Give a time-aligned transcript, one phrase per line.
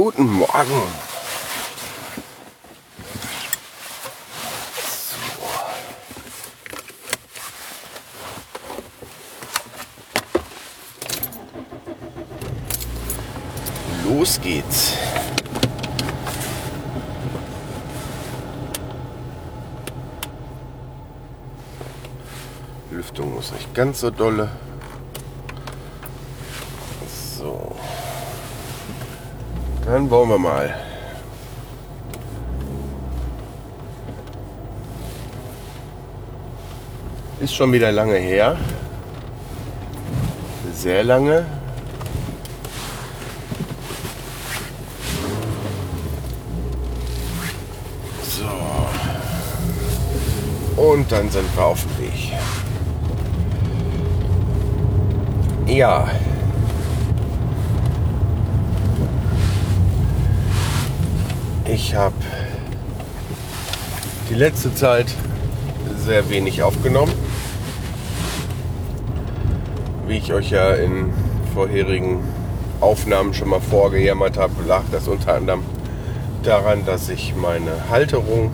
[0.00, 0.82] Guten Morgen.
[14.06, 14.92] Los geht's.
[22.92, 24.48] Lüftung muss nicht ganz so dolle.
[27.36, 27.74] So.
[29.88, 30.74] Dann wollen wir mal.
[37.40, 38.58] Ist schon wieder lange her.
[40.74, 41.46] Sehr lange.
[48.24, 48.44] So.
[50.82, 52.34] Und dann sind wir auf dem Weg.
[55.66, 56.10] Ja.
[61.70, 62.14] Ich habe
[64.30, 65.14] die letzte Zeit
[65.98, 67.12] sehr wenig aufgenommen.
[70.06, 71.12] Wie ich euch ja in
[71.52, 72.24] vorherigen
[72.80, 75.62] Aufnahmen schon mal vorgejammert habe, lag das unter anderem
[76.42, 78.50] daran, dass ich meine Halterung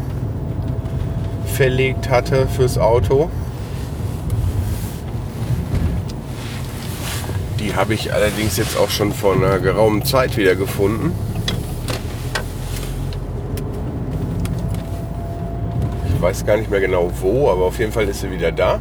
[1.46, 3.30] verlegt hatte fürs Auto.
[7.60, 11.12] Die habe ich allerdings jetzt auch schon vor einer geraumen Zeit wieder gefunden.
[16.24, 18.80] Weiß gar nicht mehr genau wo, aber auf jeden Fall ist sie wieder da.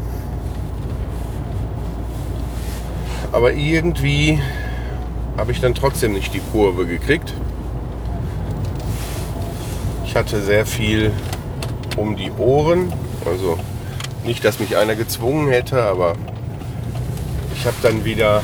[3.34, 4.40] Aber irgendwie
[5.36, 7.34] habe ich dann trotzdem nicht die Kurve gekriegt.
[10.06, 11.12] Ich hatte sehr viel
[11.98, 12.94] um die Ohren.
[13.26, 13.58] Also
[14.24, 16.14] nicht, dass mich einer gezwungen hätte, aber
[17.58, 18.42] ich habe dann wieder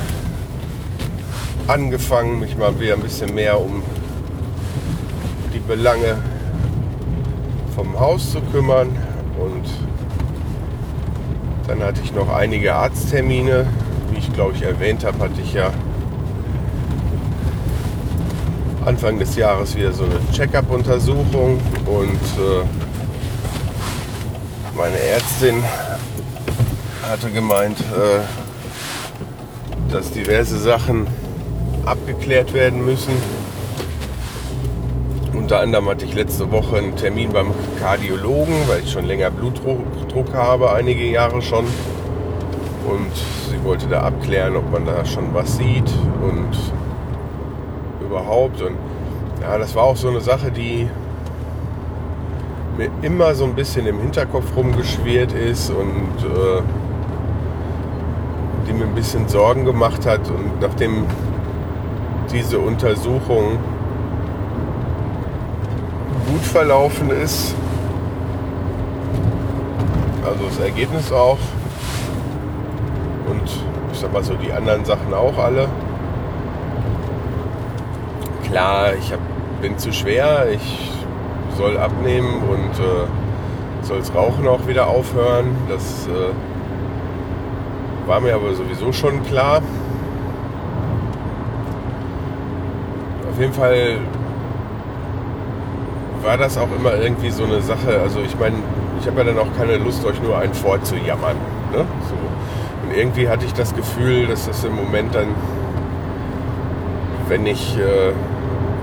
[1.68, 3.82] angefangen, mich mal wieder ein bisschen mehr um
[5.54, 6.18] die Belange
[7.80, 8.90] vom Haus zu kümmern.
[9.40, 9.64] Und
[11.66, 13.68] dann hatte ich noch einige Arzttermine.
[14.12, 15.72] Wie ich glaube ich erwähnt habe, hatte ich ja
[18.86, 22.66] Anfang des Jahres wieder so eine Check-up-Untersuchung und äh,
[24.76, 25.64] meine Ärztin
[27.10, 28.20] hatte gemeint, äh,
[29.90, 31.08] dass diverse Sachen
[31.86, 33.14] abgeklärt werden müssen.
[35.50, 37.48] Unter anderem hatte ich letzte Woche einen Termin beim
[37.80, 41.66] Kardiologen, weil ich schon länger Blutdruck Druck habe, einige Jahre schon.
[41.66, 43.12] Und
[43.50, 46.56] sie wollte da abklären, ob man da schon was sieht und
[48.06, 48.62] überhaupt.
[48.62, 48.76] Und
[49.42, 50.88] ja, das war auch so eine Sache, die
[52.78, 56.62] mir immer so ein bisschen im Hinterkopf rumgeschwirrt ist und äh,
[58.68, 60.30] die mir ein bisschen Sorgen gemacht hat.
[60.30, 61.08] Und nachdem
[62.32, 63.58] diese Untersuchung
[66.32, 67.56] gut verlaufen ist,
[70.26, 71.38] also das Ergebnis auch,
[73.30, 73.50] und
[73.92, 75.68] ich sag mal so die anderen Sachen auch alle.
[78.44, 79.20] Klar, ich hab,
[79.62, 80.92] bin zu schwer, ich
[81.58, 85.56] soll abnehmen und äh, soll das Rauchen auch wieder aufhören.
[85.68, 86.32] Das äh,
[88.08, 89.62] war mir aber sowieso schon klar.
[93.30, 94.00] Auf jeden Fall
[96.30, 98.00] war das auch immer irgendwie so eine Sache.
[98.04, 98.58] Also ich meine,
[99.02, 101.36] ich habe ja dann auch keine Lust, euch nur einen vorzujammern.
[101.72, 101.78] Ne?
[102.08, 102.16] So.
[102.86, 105.30] Und irgendwie hatte ich das Gefühl, dass das im Moment dann,
[107.30, 108.12] wenn ich äh,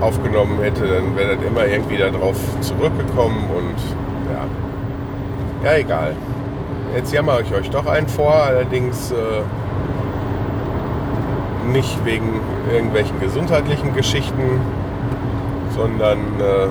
[0.03, 3.79] aufgenommen hätte, dann wäre das immer irgendwie darauf zurückgekommen und
[5.63, 6.17] ja, ja egal.
[6.97, 9.15] Jetzt jammer ich euch doch einen vor, allerdings äh,
[11.71, 12.41] nicht wegen
[12.73, 14.59] irgendwelchen gesundheitlichen Geschichten,
[15.73, 16.67] sondern äh,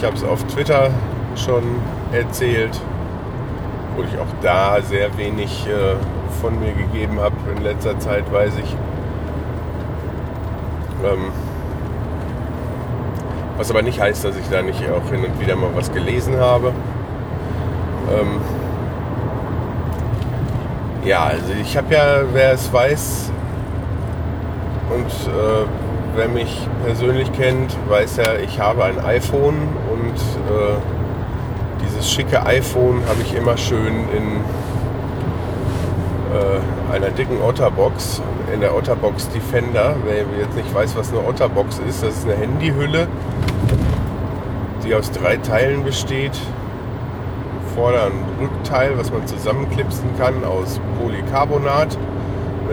[0.00, 0.90] ich habe es auf Twitter
[1.36, 1.62] schon
[2.10, 2.80] erzählt,
[3.94, 5.94] wo ich auch da sehr wenig äh,
[6.40, 8.76] von mir gegeben habe in letzter Zeit, weiß ich.
[11.04, 11.30] Ähm,
[13.58, 16.38] was aber nicht heißt, dass ich da nicht auch hin und wieder mal was gelesen
[16.38, 16.72] habe.
[18.10, 18.40] Ähm,
[21.04, 23.30] Ja, also ich habe ja, wer es weiß
[24.94, 30.76] und äh, wer mich persönlich kennt, weiß ja, ich habe ein iPhone und äh,
[31.84, 34.40] dieses schicke iPhone habe ich immer schön in
[36.34, 38.22] äh, einer dicken Otterbox,
[38.52, 39.94] in der Otterbox Defender.
[40.04, 43.06] Wer jetzt nicht weiß, was eine Otterbox ist, das ist eine Handyhülle,
[44.84, 46.38] die aus drei Teilen besteht.
[47.76, 51.96] Vorder- und Rückteil, was man zusammenklipsen kann aus Polycarbonat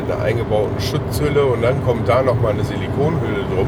[0.07, 3.67] mit einer eingebauten Schutzhülle und dann kommt da nochmal eine Silikonhülle drum.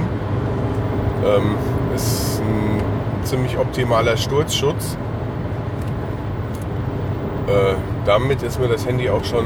[1.25, 1.55] Ähm,
[1.95, 4.97] ist ein ziemlich optimaler Sturzschutz.
[7.47, 7.73] Äh,
[8.05, 9.45] damit ist mir das Handy auch schon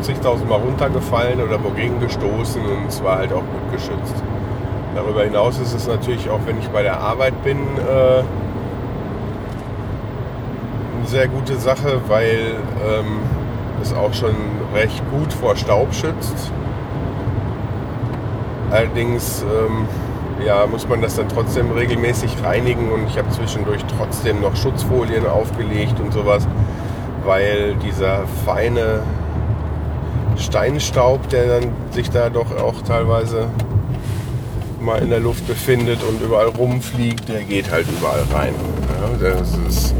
[0.00, 4.22] zigtausend Mal runtergefallen oder wogegen gestoßen und es war halt auch gut geschützt.
[4.94, 8.22] Darüber hinaus ist es natürlich auch, wenn ich bei der Arbeit bin, äh,
[10.96, 12.56] eine sehr gute Sache, weil
[12.88, 13.18] ähm,
[13.82, 14.34] es auch schon
[14.74, 16.52] recht gut vor Staub schützt.
[18.70, 19.86] Allerdings ähm,
[20.44, 25.26] ja, muss man das dann trotzdem regelmäßig reinigen und ich habe zwischendurch trotzdem noch Schutzfolien
[25.26, 26.46] aufgelegt und sowas,
[27.24, 29.02] weil dieser feine
[30.36, 33.48] Steinstaub, der dann sich da doch auch teilweise
[34.80, 38.54] mal in der Luft befindet und überall rumfliegt, der geht halt überall rein.
[39.20, 39.94] Ja, das ist,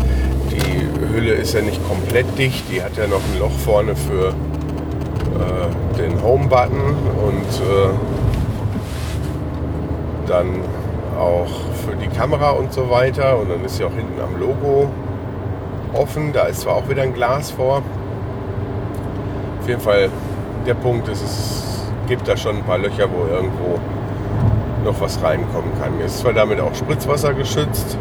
[0.50, 4.34] die Hülle ist ja nicht komplett dicht, die hat ja noch ein Loch vorne für
[5.38, 6.96] äh, den Home-Button
[7.26, 7.90] und äh,
[10.26, 10.46] dann
[11.18, 11.48] auch
[11.84, 13.38] für die Kamera und so weiter.
[13.38, 14.88] Und dann ist sie auch hinten am Logo
[15.92, 16.32] offen.
[16.32, 17.82] Da ist zwar auch wieder ein Glas vor.
[19.60, 20.08] Auf jeden Fall
[20.66, 23.78] der Punkt ist, es gibt da schon ein paar Löcher, wo irgendwo
[24.84, 26.00] noch was reinkommen kann.
[26.00, 27.96] Ist zwar damit auch Spritzwasser geschützt,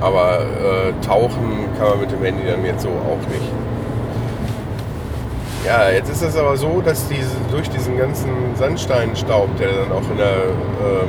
[0.00, 3.50] aber äh, tauchen kann man mit dem Handy dann jetzt so auch nicht.
[5.64, 10.10] Ja, jetzt ist es aber so, dass diese, durch diesen ganzen Sandsteinstaub, der dann auch
[10.10, 11.08] in der ähm,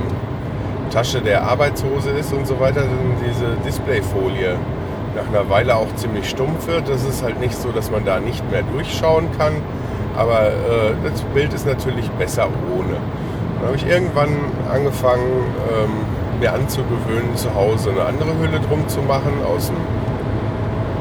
[0.91, 2.83] Tasche der Arbeitshose ist und so weiter,
[3.27, 4.55] diese Displayfolie
[5.13, 6.87] nach einer Weile auch ziemlich stumpf wird.
[6.87, 9.55] Das ist halt nicht so, dass man da nicht mehr durchschauen kann,
[10.15, 12.95] aber äh, das Bild ist natürlich besser ohne.
[13.57, 14.37] Dann habe ich irgendwann
[14.71, 19.75] angefangen, ähm, mir anzugewöhnen, zu Hause eine andere Hülle drum zu machen, aus dem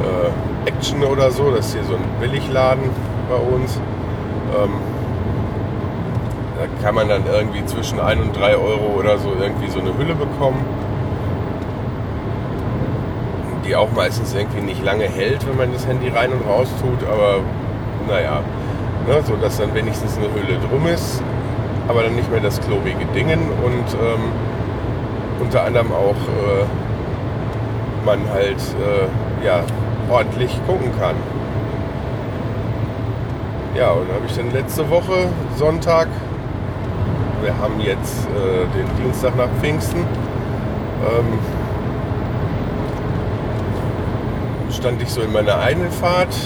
[0.03, 1.53] äh, Action oder so.
[1.53, 3.77] Das ist hier so ein Billigladen bei uns.
[4.57, 4.71] Ähm,
[6.59, 9.97] da kann man dann irgendwie zwischen 1 und 3 Euro oder so irgendwie so eine
[9.97, 10.65] Hülle bekommen.
[13.67, 17.09] Die auch meistens irgendwie nicht lange hält, wenn man das Handy rein und raus tut,
[17.09, 17.41] aber
[18.09, 18.41] naja,
[19.07, 21.23] ne, so dass dann wenigstens eine Hülle drum ist,
[21.89, 24.33] aber dann nicht mehr das klobige Dingen und ähm,
[25.41, 26.65] unter anderem auch äh,
[28.05, 29.63] man halt äh, ja,
[30.11, 31.17] ordentlich gucken kann.
[33.77, 36.07] Ja, und habe ich dann letzte Woche Sonntag,
[37.43, 41.39] wir haben jetzt äh, den Dienstag nach Pfingsten, ähm,
[44.71, 46.37] stand ich so in meiner Einfahrt,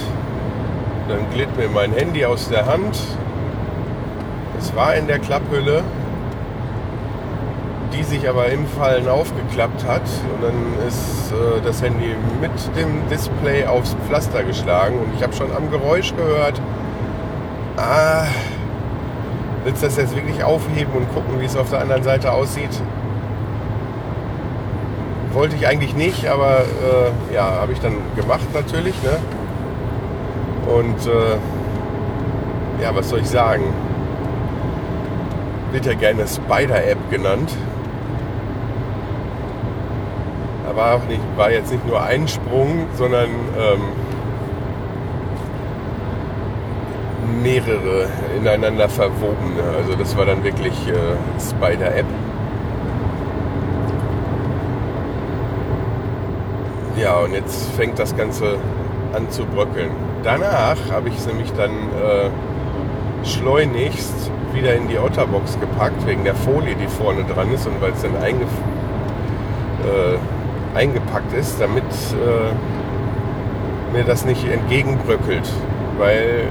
[1.06, 2.98] dann glitt mir mein Handy aus der Hand.
[4.58, 5.82] Es war in der Klapphülle,
[7.92, 10.00] die sich aber im Fallen aufgeklappt hat
[10.32, 15.34] und dann ist äh, das Handy mit dem Display aufs Pflaster geschlagen und ich habe
[15.34, 16.58] schon am Geräusch gehört,
[17.78, 18.26] ah,
[19.64, 22.70] willst du das jetzt wirklich aufheben und gucken, wie es auf der anderen Seite aussieht?
[25.32, 28.94] Wollte ich eigentlich nicht, aber äh, ja, habe ich dann gemacht natürlich.
[29.02, 29.18] Ne?
[30.72, 33.62] Und äh, ja, was soll ich sagen?
[35.70, 37.52] Wird ja gerne Spider-App genannt.
[40.66, 43.80] Da war, auch nicht, war jetzt nicht nur ein Sprung, sondern ähm,
[47.42, 48.06] mehrere
[48.38, 49.62] ineinander verwobene.
[49.76, 50.94] Also das war dann wirklich äh,
[51.40, 52.06] Spider-App.
[57.00, 58.56] Ja, und jetzt fängt das Ganze
[59.12, 59.90] an zu bröckeln.
[60.24, 66.34] Danach habe ich es nämlich dann äh, schleunigst wieder in die Otterbox gepackt, wegen der
[66.34, 68.44] Folie, die vorne dran ist und weil es dann einge
[69.84, 72.52] äh, eingepackt ist, damit äh,
[73.96, 75.48] mir das nicht entgegenbröckelt.
[75.98, 76.48] Weil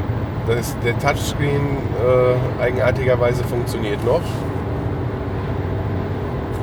[0.48, 1.78] das, der Touchscreen
[2.60, 4.22] äh, eigenartigerweise funktioniert noch.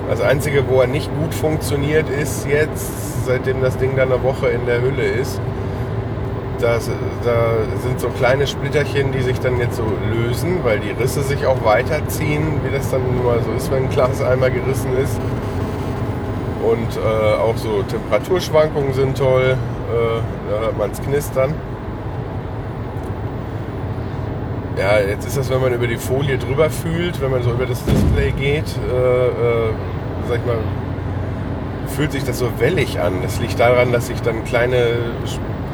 [0.09, 4.49] Das Einzige, wo er nicht gut funktioniert, ist jetzt, seitdem das Ding dann eine Woche
[4.49, 5.41] in der Hülle ist.
[6.61, 6.89] Das,
[7.25, 7.47] da
[7.83, 11.65] sind so kleine Splitterchen, die sich dann jetzt so lösen, weil die Risse sich auch
[11.65, 15.19] weiterziehen, wie das dann nur so ist, wenn ein Glas einmal gerissen ist.
[16.63, 21.55] Und äh, auch so Temperaturschwankungen sind toll, äh, da hört man es knistern.
[24.79, 27.67] Ja, jetzt ist das, wenn man über die Folie drüber fühlt, wenn man so über
[27.67, 29.73] das Display geht, äh, äh,
[30.29, 30.59] sag ich mal,
[31.89, 33.23] fühlt sich das so wellig an.
[33.23, 34.99] Das liegt daran, dass sich dann kleine,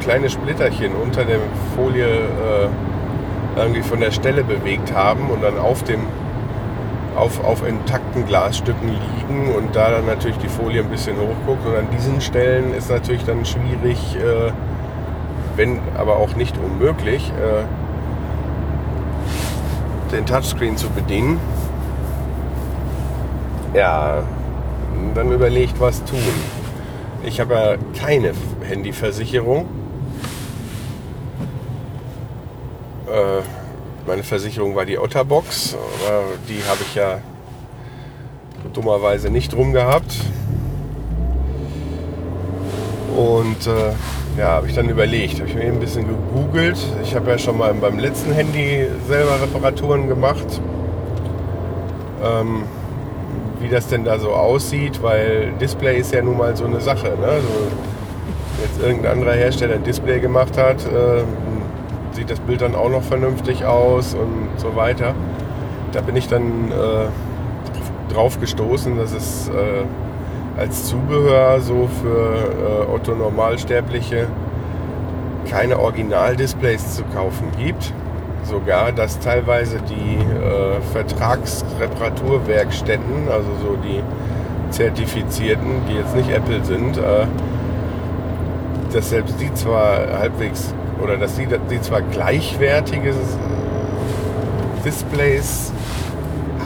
[0.01, 1.39] kleine Splitterchen unter der
[1.75, 6.01] Folie äh, irgendwie von der Stelle bewegt haben und dann auf dem
[7.15, 11.65] auf, auf intakten Glasstücken liegen und da dann natürlich die Folie ein bisschen hochguckt.
[11.65, 14.51] Und an diesen Stellen ist natürlich dann schwierig, äh,
[15.57, 17.63] wenn aber auch nicht unmöglich, äh,
[20.11, 21.39] den Touchscreen zu bedienen.
[23.73, 24.23] Ja,
[25.15, 26.19] dann überlegt, was tun.
[27.23, 28.33] Ich habe ja keine
[28.67, 29.65] Handyversicherung.
[33.07, 33.41] Äh,
[34.07, 35.77] meine Versicherung war die Otterbox.
[36.49, 37.19] Die habe ich ja
[38.73, 40.15] dummerweise nicht drum gehabt.
[43.15, 43.93] Und äh,
[44.37, 46.77] ja, habe ich dann überlegt, habe ich mir ein bisschen gegoogelt.
[47.03, 50.61] Ich habe ja schon mal beim letzten Handy selber Reparaturen gemacht.
[52.23, 52.63] Ähm,
[53.59, 57.09] wie das denn da so aussieht, weil Display ist ja nun mal so eine Sache.
[57.09, 57.25] Ne?
[57.25, 57.47] Also,
[58.63, 61.23] jetzt irgendein anderer Hersteller ein Display gemacht hat, äh,
[62.11, 65.13] sieht das Bild dann auch noch vernünftig aus und so weiter.
[65.91, 69.83] Da bin ich dann äh, drauf gestoßen, dass es äh,
[70.57, 74.27] als Zubehör so für äh, Otto Normalsterbliche
[75.49, 77.93] keine Originaldisplays zu kaufen gibt.
[78.43, 84.03] Sogar, dass teilweise die äh, Vertragsreparaturwerkstätten, also so die
[84.71, 87.27] Zertifizierten, die jetzt nicht Apple sind, äh,
[88.91, 93.13] dass selbst die zwar halbwegs oder dass die, die zwar gleichwertige
[94.83, 95.71] Displays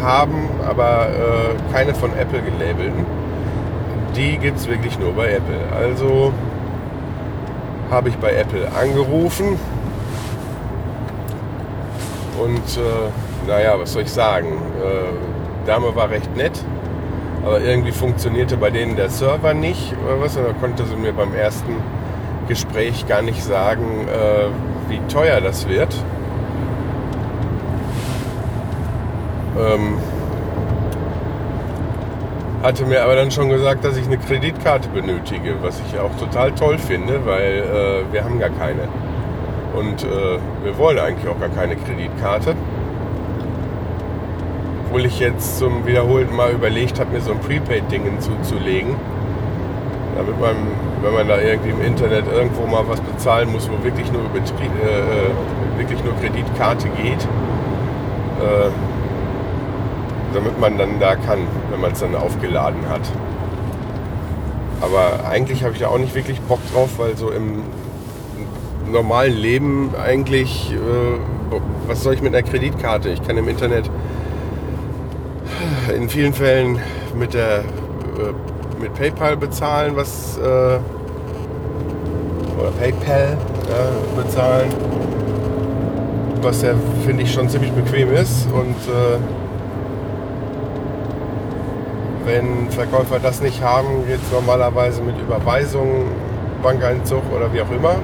[0.01, 3.05] haben, aber äh, keine von Apple gelabelten
[4.15, 5.59] die gibt es wirklich nur bei Apple.
[5.77, 6.33] Also
[7.91, 9.59] habe ich bei Apple angerufen
[12.41, 14.47] und äh, naja, was soll ich sagen?
[14.47, 16.63] Äh, Dame war recht nett,
[17.45, 20.35] aber irgendwie funktionierte bei denen der Server nicht oder was.
[20.35, 21.75] Da konnte sie mir beim ersten
[22.47, 25.95] Gespräch gar nicht sagen, äh, wie teuer das wird.
[29.57, 29.97] Ähm,
[32.65, 36.51] hatte mir aber dann schon gesagt, dass ich eine Kreditkarte benötige, was ich auch total
[36.51, 38.87] toll finde, weil äh, wir haben gar keine.
[39.75, 42.55] Und äh, wir wollen eigentlich auch gar keine Kreditkarte.
[44.85, 48.95] Obwohl ich jetzt zum wiederholten Mal überlegt habe, mir so ein Prepaid-Ding zuzulegen.
[50.17, 50.55] Damit man,
[51.03, 54.37] wenn man da irgendwie im Internet irgendwo mal was bezahlen muss, wo wirklich nur, äh,
[54.37, 57.21] äh, wirklich nur Kreditkarte geht,
[58.41, 58.71] äh,
[60.35, 61.39] damit man dann da kann,
[61.71, 63.01] wenn man es dann aufgeladen hat.
[64.81, 67.63] Aber eigentlich habe ich da auch nicht wirklich Bock drauf, weil so im
[68.91, 73.09] normalen Leben eigentlich, äh, was soll ich mit einer Kreditkarte?
[73.09, 73.89] Ich kann im Internet
[75.95, 76.79] in vielen Fällen
[77.17, 80.41] mit der äh, mit PayPal bezahlen, was äh,
[82.59, 83.37] oder PayPal
[84.15, 84.69] bezahlen,
[86.41, 86.73] was ja
[87.05, 89.17] finde ich schon ziemlich bequem ist und äh,
[92.25, 96.05] wenn Verkäufer das nicht haben, geht es normalerweise mit Überweisung,
[96.61, 97.95] Bankeinzug oder wie auch immer.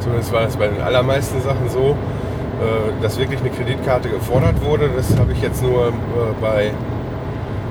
[0.00, 1.90] Zumindest war das bei den allermeisten Sachen so,
[2.60, 4.88] äh, dass wirklich eine Kreditkarte gefordert wurde.
[4.96, 5.92] Das habe ich jetzt nur äh,
[6.40, 6.70] bei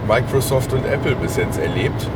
[0.07, 2.07] Microsoft und Apple bis jetzt erlebt.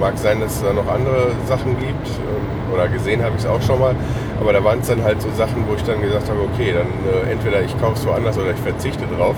[0.00, 3.46] Mag sein, dass es da noch andere Sachen gibt ähm, oder gesehen habe ich es
[3.46, 3.94] auch schon mal.
[4.40, 6.88] Aber da waren es dann halt so Sachen, wo ich dann gesagt habe, okay, dann
[7.28, 9.36] äh, entweder ich kaufe es woanders oder ich verzichte drauf.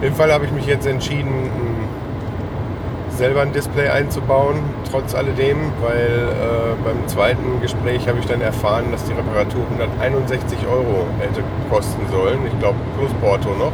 [0.00, 1.50] Jeden Fall habe ich mich jetzt entschieden,
[3.10, 8.84] selber ein Display einzubauen, trotz alledem, weil äh, beim zweiten Gespräch habe ich dann erfahren,
[8.92, 12.38] dass die Reparatur 161 Euro hätte kosten sollen.
[12.46, 13.72] Ich glaube plus Porto noch.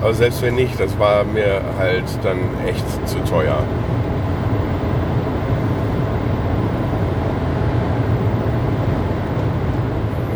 [0.00, 3.58] Aber selbst wenn nicht, das war mir halt dann echt zu teuer.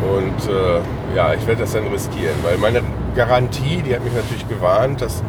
[0.03, 0.81] Und äh,
[1.15, 2.83] ja, ich werde das dann riskieren, weil meine
[3.15, 5.23] Garantie, die hat mich natürlich gewarnt, dass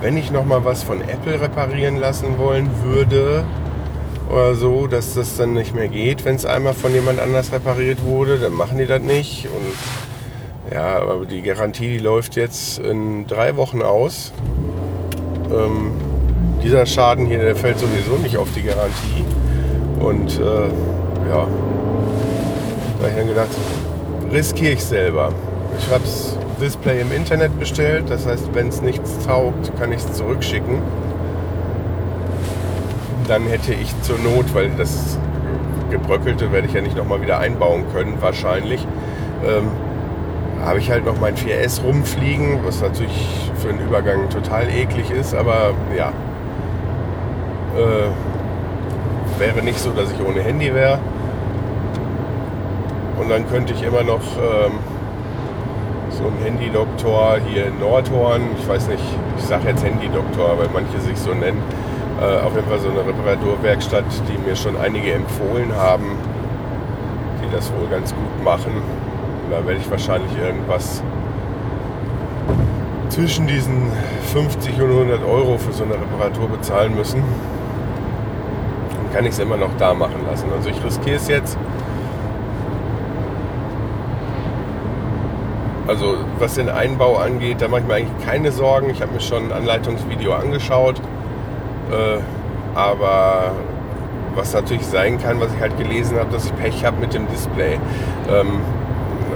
[0.00, 3.44] wenn ich nochmal was von Apple reparieren lassen wollen würde
[4.30, 8.04] oder so, dass das dann nicht mehr geht, wenn es einmal von jemand anders repariert
[8.04, 9.46] wurde, dann machen die das nicht.
[9.46, 14.32] Und ja, aber die Garantie, die läuft jetzt in drei Wochen aus.
[15.50, 15.92] Ähm,
[16.62, 19.24] dieser Schaden hier, der fällt sowieso nicht auf die Garantie.
[20.00, 20.68] Und äh,
[21.28, 21.46] ja,
[22.98, 23.48] da habe ich dann gedacht,
[24.32, 25.32] riskiere ich selber.
[25.78, 28.04] Ich habe das Display im Internet bestellt.
[28.08, 30.78] Das heißt, wenn es nichts taugt, kann ich es zurückschicken.
[33.26, 35.18] Dann hätte ich zur Not, weil das
[35.90, 38.86] gebröckelte werde ich ja nicht nochmal wieder einbauen können, wahrscheinlich.
[39.46, 39.68] Ähm,
[40.64, 45.34] habe ich halt noch mein 4S rumfliegen, was natürlich für einen Übergang total eklig ist,
[45.34, 46.08] aber ja.
[47.76, 48.10] Äh,
[49.38, 50.98] wäre nicht so, dass ich ohne Handy wäre.
[53.18, 54.78] Und dann könnte ich immer noch ähm,
[56.10, 59.02] so einen Handy-Doktor hier in Nordhorn, ich weiß nicht,
[59.38, 61.62] ich sage jetzt Handy-Doktor, weil manche sich so nennen,
[62.20, 66.16] äh, auf jeden Fall so eine Reparaturwerkstatt, die mir schon einige empfohlen haben,
[67.42, 68.72] die das wohl ganz gut machen.
[68.74, 71.02] Und da werde ich wahrscheinlich irgendwas
[73.08, 73.90] zwischen diesen
[74.32, 77.22] 50 und 100 Euro für so eine Reparatur bezahlen müssen.
[78.94, 80.46] Dann kann ich es immer noch da machen lassen.
[80.56, 81.58] Also ich riskiere es jetzt.
[85.88, 88.90] Also was den Einbau angeht, da mache ich mir eigentlich keine Sorgen.
[88.90, 91.00] Ich habe mir schon ein Anleitungsvideo angeschaut.
[91.90, 92.20] Äh,
[92.74, 93.52] aber
[94.34, 97.26] was natürlich sein kann, was ich halt gelesen habe, dass ich Pech habe mit dem
[97.28, 97.80] Display.
[98.30, 98.60] Ähm,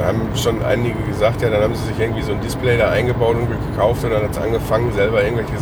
[0.04, 3.36] haben schon einige gesagt, ja, dann haben sie sich irgendwie so ein Display da eingebaut
[3.36, 5.52] und gekauft und dann hat es angefangen, selber irgendwelche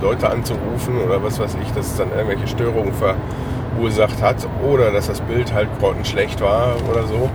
[0.00, 4.36] Leute anzurufen oder was weiß ich, dass es dann irgendwelche Störungen verursacht hat
[4.68, 7.30] oder dass das Bild halt grottenschlecht war oder so.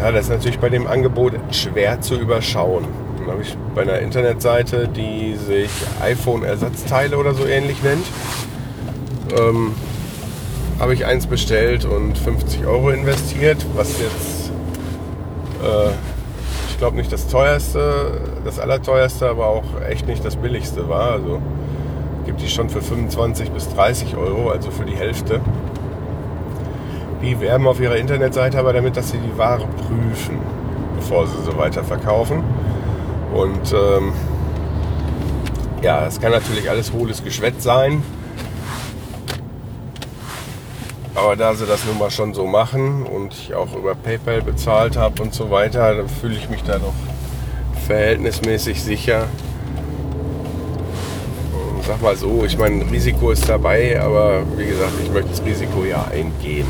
[0.00, 2.84] Ja, das ist natürlich bei dem Angebot schwer zu überschauen.
[3.18, 5.70] Dann habe ich bei einer Internetseite, die sich
[6.02, 8.04] iPhone-Ersatzteile oder so ähnlich nennt,
[9.38, 9.74] ähm,
[10.78, 14.50] habe ich eins bestellt und 50 Euro investiert, was jetzt,
[15.64, 15.90] äh,
[16.68, 21.12] ich glaube nicht das teuerste, das allerteuerste, aber auch echt nicht das billigste war.
[21.12, 21.40] Also
[22.26, 25.40] gibt die schon für 25 bis 30 Euro, also für die Hälfte.
[27.22, 30.38] Die werben auf ihrer Internetseite aber damit, dass sie die Ware prüfen,
[30.96, 32.44] bevor sie so weiter verkaufen.
[33.32, 34.12] Und ähm,
[35.82, 38.02] ja, es kann natürlich alles hohles Geschwätz sein.
[41.14, 44.96] Aber da sie das nun mal schon so machen und ich auch über PayPal bezahlt
[44.96, 46.92] habe und so weiter, dann fühle ich mich da doch
[47.86, 49.24] verhältnismäßig sicher.
[51.86, 55.84] Sag mal so, ich meine, Risiko ist dabei, aber wie gesagt, ich möchte das Risiko
[55.84, 56.66] ja eingehen.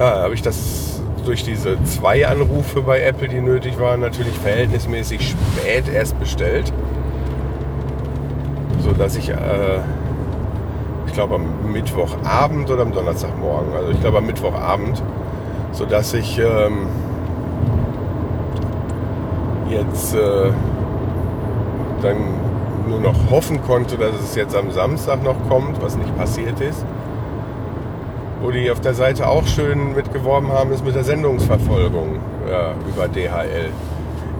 [0.00, 5.28] Ja, habe ich das durch diese zwei Anrufe bei Apple, die nötig waren, natürlich verhältnismäßig
[5.28, 6.72] spät erst bestellt.
[8.78, 9.34] So dass ich, äh,
[11.06, 15.02] ich glaube am Mittwochabend oder am Donnerstagmorgen, also ich glaube am Mittwochabend,
[15.72, 16.86] so dass ich ähm,
[19.68, 20.50] jetzt äh,
[22.00, 22.16] dann
[22.88, 26.86] nur noch hoffen konnte, dass es jetzt am Samstag noch kommt, was nicht passiert ist.
[28.40, 33.06] Wo die auf der Seite auch schön mitgeworben haben, ist mit der Sendungsverfolgung ja, über
[33.06, 33.70] DHL.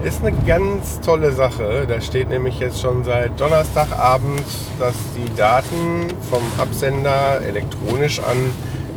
[0.02, 1.84] Ist eine ganz tolle Sache.
[1.86, 4.42] Da steht nämlich jetzt schon seit Donnerstagabend,
[4.78, 8.38] dass die Daten vom Absender elektronisch an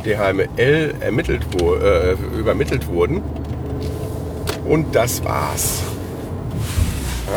[0.06, 3.22] DHL ermittelt, äh, übermittelt wurden.
[4.66, 5.82] Und das war's.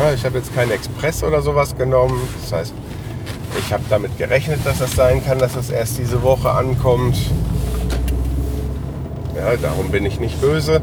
[0.00, 2.18] Ja, ich habe jetzt keinen Express oder sowas genommen.
[2.40, 2.74] Das heißt,
[3.58, 7.16] ich habe damit gerechnet, dass es sein kann, dass es erst diese Woche ankommt.
[9.38, 10.82] Ja, darum bin ich nicht böse.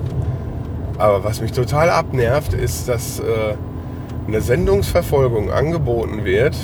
[0.97, 3.55] Aber was mich total abnervt, ist, dass äh,
[4.27, 6.55] eine Sendungsverfolgung angeboten wird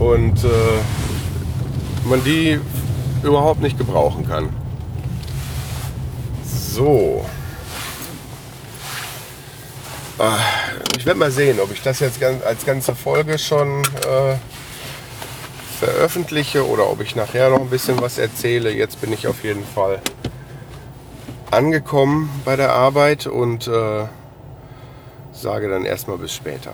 [0.00, 2.58] und äh, man die
[3.22, 4.48] überhaupt nicht gebrauchen kann.
[6.44, 7.24] So.
[10.18, 10.38] Ah,
[10.98, 14.34] ich werde mal sehen, ob ich das jetzt als ganze Folge schon äh,
[15.84, 18.72] veröffentliche oder ob ich nachher noch ein bisschen was erzähle.
[18.72, 20.00] Jetzt bin ich auf jeden Fall
[21.50, 24.06] angekommen bei der Arbeit und äh,
[25.32, 26.72] sage dann erstmal bis später.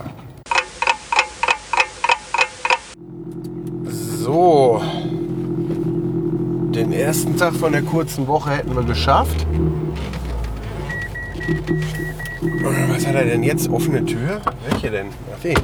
[3.85, 4.81] So,
[6.73, 9.45] den ersten Tag von der kurzen Woche hätten wir geschafft.
[12.89, 13.69] Was hat er denn jetzt?
[13.69, 14.41] Offene Tür?
[14.69, 15.09] Welche denn?
[15.35, 15.55] Ach, die.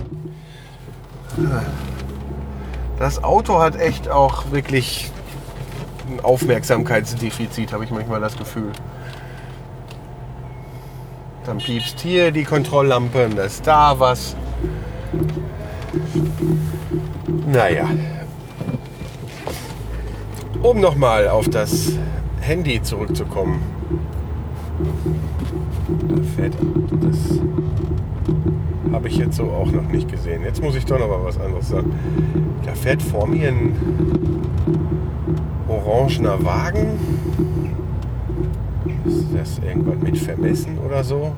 [2.98, 5.10] Das Auto hat echt auch wirklich
[6.08, 8.72] ein Aufmerksamkeitsdefizit, habe ich manchmal das Gefühl.
[11.44, 14.34] Dann piepst hier die Kontrolllampe und da ist da was.
[17.46, 17.88] Naja.
[20.62, 21.92] Um nochmal auf das
[22.40, 23.62] Handy zurückzukommen.
[26.08, 26.54] Da fährt
[27.02, 27.38] das
[28.92, 30.42] habe ich jetzt so auch noch nicht gesehen.
[30.42, 31.92] Jetzt muss ich doch noch mal was anderes sagen.
[32.64, 33.74] Da fährt vor mir ein
[35.68, 36.98] orangener Wagen.
[39.04, 41.32] Ist das irgendwas mit vermessen oder so?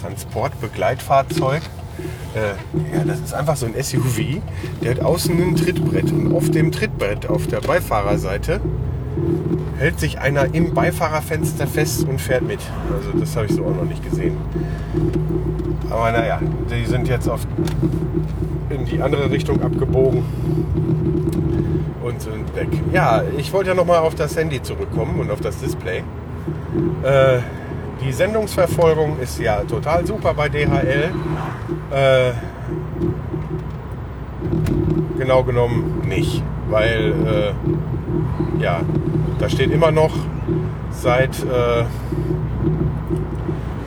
[0.00, 1.62] Transportbegleitfahrzeug.
[2.34, 4.40] Äh, ja, das ist einfach so ein SUV.
[4.82, 8.60] Der hat außen ein Trittbrett und auf dem Trittbrett auf der Beifahrerseite
[9.78, 12.60] hält sich einer im Beifahrerfenster fest und fährt mit.
[12.94, 14.36] Also das habe ich so auch noch nicht gesehen.
[15.90, 17.46] Aber naja, die sind jetzt auf,
[18.70, 20.24] in die andere Richtung abgebogen
[22.02, 22.68] und sind weg.
[22.92, 26.02] Ja, ich wollte ja nochmal auf das Handy zurückkommen und auf das Display.
[27.02, 27.38] Äh,
[28.04, 31.10] die Sendungsverfolgung ist ja total super bei DHL.
[31.90, 32.32] Äh,
[35.18, 38.80] genau genommen nicht, weil äh, ja,
[39.38, 40.14] da steht immer noch
[40.90, 41.84] seit, äh,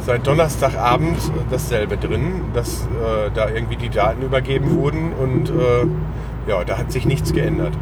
[0.05, 1.17] seit Donnerstagabend
[1.49, 6.91] dasselbe drin, dass äh, da irgendwie die Daten übergeben wurden und äh, ja, da hat
[6.91, 7.73] sich nichts geändert.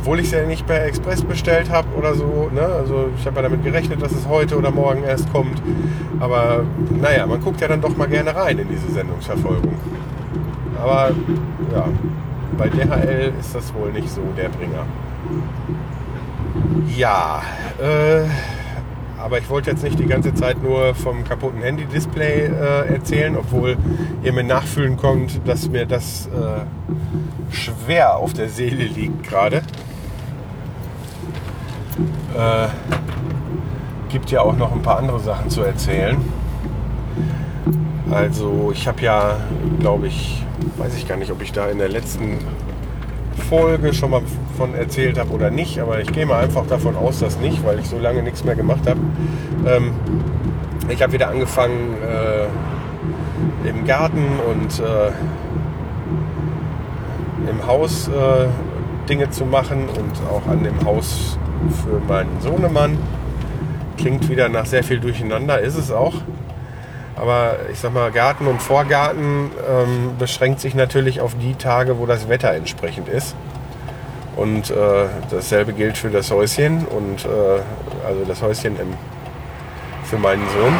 [0.00, 2.50] Obwohl ich es ja nicht per Express bestellt habe oder so.
[2.52, 2.60] Ne?
[2.60, 5.60] Also ich habe ja damit gerechnet, dass es heute oder morgen erst kommt.
[6.20, 6.64] Aber
[7.00, 9.74] naja, man guckt ja dann doch mal gerne rein in diese Sendungsverfolgung.
[10.82, 11.10] Aber
[11.72, 11.88] ja,
[12.56, 14.86] bei DHL ist das wohl nicht so der Bringer.
[16.96, 17.42] Ja,
[17.80, 18.24] äh,
[19.18, 23.76] aber ich wollte jetzt nicht die ganze Zeit nur vom kaputten Handy-Display äh, erzählen, obwohl
[24.22, 29.62] ihr mir nachfühlen kommt, dass mir das äh, schwer auf der Seele liegt gerade.
[32.36, 32.68] Äh,
[34.10, 36.16] gibt ja auch noch ein paar andere Sachen zu erzählen.
[38.10, 39.38] Also ich habe ja,
[39.80, 40.43] glaube ich,
[40.76, 42.38] weiß ich gar nicht, ob ich da in der letzten
[43.48, 44.22] Folge schon mal
[44.56, 47.78] von erzählt habe oder nicht, aber ich gehe mal einfach davon aus, dass nicht, weil
[47.78, 49.00] ich so lange nichts mehr gemacht habe.
[49.66, 49.92] Ähm,
[50.88, 52.46] ich habe wieder angefangen äh,
[53.68, 55.10] im Garten und äh,
[57.50, 58.46] im Haus äh,
[59.08, 61.38] Dinge zu machen und auch an dem Haus
[61.82, 62.98] für meinen Sohnemann.
[63.96, 66.14] Klingt wieder nach sehr viel Durcheinander, ist es auch.
[67.16, 72.06] Aber ich sag mal, Garten und Vorgarten ähm, beschränkt sich natürlich auf die Tage, wo
[72.06, 73.36] das Wetter entsprechend ist.
[74.36, 77.28] Und äh, dasselbe gilt für das Häuschen und äh,
[78.06, 78.94] also das Häuschen im,
[80.02, 80.74] für meinen Sohn.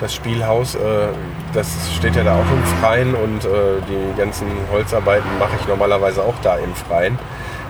[0.00, 1.08] Das Spielhaus, äh,
[1.52, 3.48] das steht ja da auch im Freien und äh,
[3.86, 7.18] die ganzen Holzarbeiten mache ich normalerweise auch da im Freien.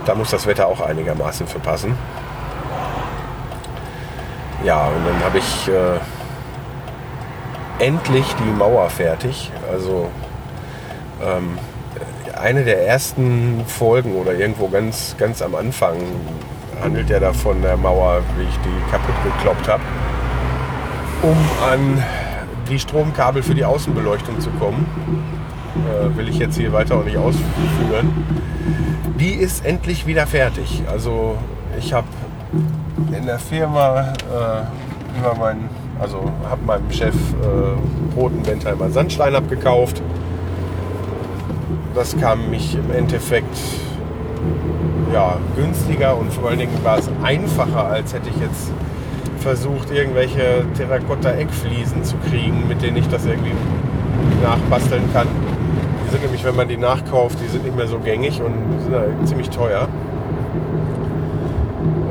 [0.06, 1.98] Da muss das Wetter auch einigermaßen für passen.
[4.64, 5.98] Ja, und dann habe ich äh,
[7.82, 9.50] endlich die Mauer fertig.
[9.70, 10.08] Also
[11.20, 11.58] ähm,
[12.40, 15.96] eine der ersten Folgen oder irgendwo ganz, ganz am Anfang
[16.80, 19.82] handelt ja davon der Mauer, wie ich die kaputt gekloppt habe,
[21.22, 22.02] um an
[22.68, 24.86] die Stromkabel für die Außenbeleuchtung zu kommen.
[25.74, 28.24] Äh, will ich jetzt hier weiter auch nicht ausführen.
[29.18, 30.82] Die ist endlich wieder fertig.
[30.90, 31.36] Also
[31.78, 32.06] ich habe
[33.16, 35.68] in der Firma äh, über meinen
[36.02, 40.02] also habe meinem Chef äh, roten Bentheimer Sandstein abgekauft.
[41.94, 43.56] Das kam mich im Endeffekt
[45.12, 48.72] ja, günstiger und vor allen Dingen war es einfacher, als hätte ich jetzt
[49.38, 53.52] versucht, irgendwelche Terrakotta-Eckfliesen zu kriegen, mit denen ich das irgendwie
[54.42, 55.28] nachbasteln kann.
[56.06, 59.28] Die sind nämlich, wenn man die nachkauft, die sind nicht mehr so gängig und sind
[59.28, 59.88] ziemlich teuer.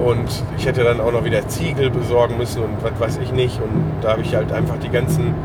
[0.05, 3.61] Und ich hätte dann auch noch wieder Ziegel besorgen müssen und was weiß ich nicht.
[3.61, 5.35] Und da habe ich halt einfach die ganzen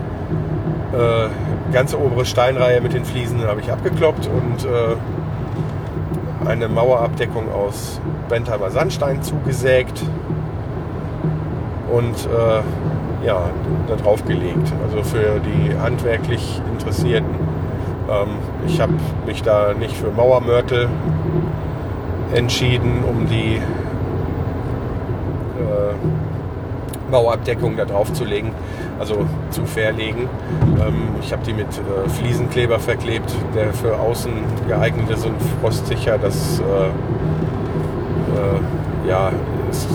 [0.92, 1.28] äh,
[1.72, 8.70] ganze obere Steinreihe mit den Fliesen habe ich abgekloppt und äh, eine Mauerabdeckung aus Bentheimer
[8.70, 10.02] Sandstein zugesägt
[11.92, 13.50] und äh, ja,
[13.88, 14.72] da drauf gelegt.
[14.86, 17.34] Also für die handwerklich Interessierten.
[18.08, 18.28] Ähm,
[18.66, 18.92] ich habe
[19.26, 20.88] mich da nicht für Mauermörtel
[22.34, 23.60] entschieden, um die
[25.56, 28.52] äh, Mauerabdeckung da drauf zu legen,
[28.98, 30.28] also zu verlegen.
[30.80, 34.32] Ähm, ich habe die mit äh, Fliesenkleber verklebt, der für außen
[34.68, 36.18] geeignet ist und frostsicher.
[36.18, 36.86] Das äh,
[38.36, 39.30] äh, ja,
[39.70, 39.86] es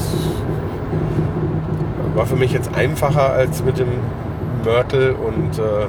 [2.16, 3.90] war für mich jetzt einfacher als mit dem
[4.64, 5.88] Mörtel und äh,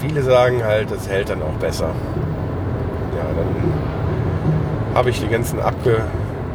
[0.00, 1.90] viele sagen halt, das hält dann auch besser.
[3.16, 6.02] Ja, dann habe ich die ganzen abge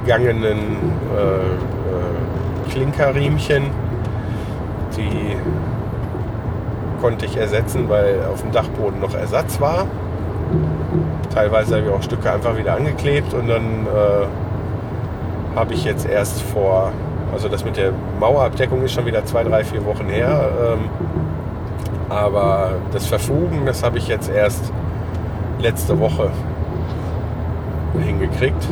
[0.05, 0.59] abgegangenen
[1.17, 3.63] äh, äh, Klinkerriemchen.
[4.95, 5.35] Die
[7.01, 9.87] konnte ich ersetzen, weil auf dem Dachboden noch Ersatz war.
[11.33, 16.41] Teilweise habe ich auch Stücke einfach wieder angeklebt und dann äh, habe ich jetzt erst
[16.41, 16.91] vor,
[17.33, 20.49] also das mit der Mauerabdeckung ist schon wieder zwei, drei, vier Wochen her.
[20.61, 20.79] Ähm,
[22.09, 24.71] aber das Verfugen, das habe ich jetzt erst
[25.59, 26.29] letzte Woche
[27.99, 28.67] hingekriegt.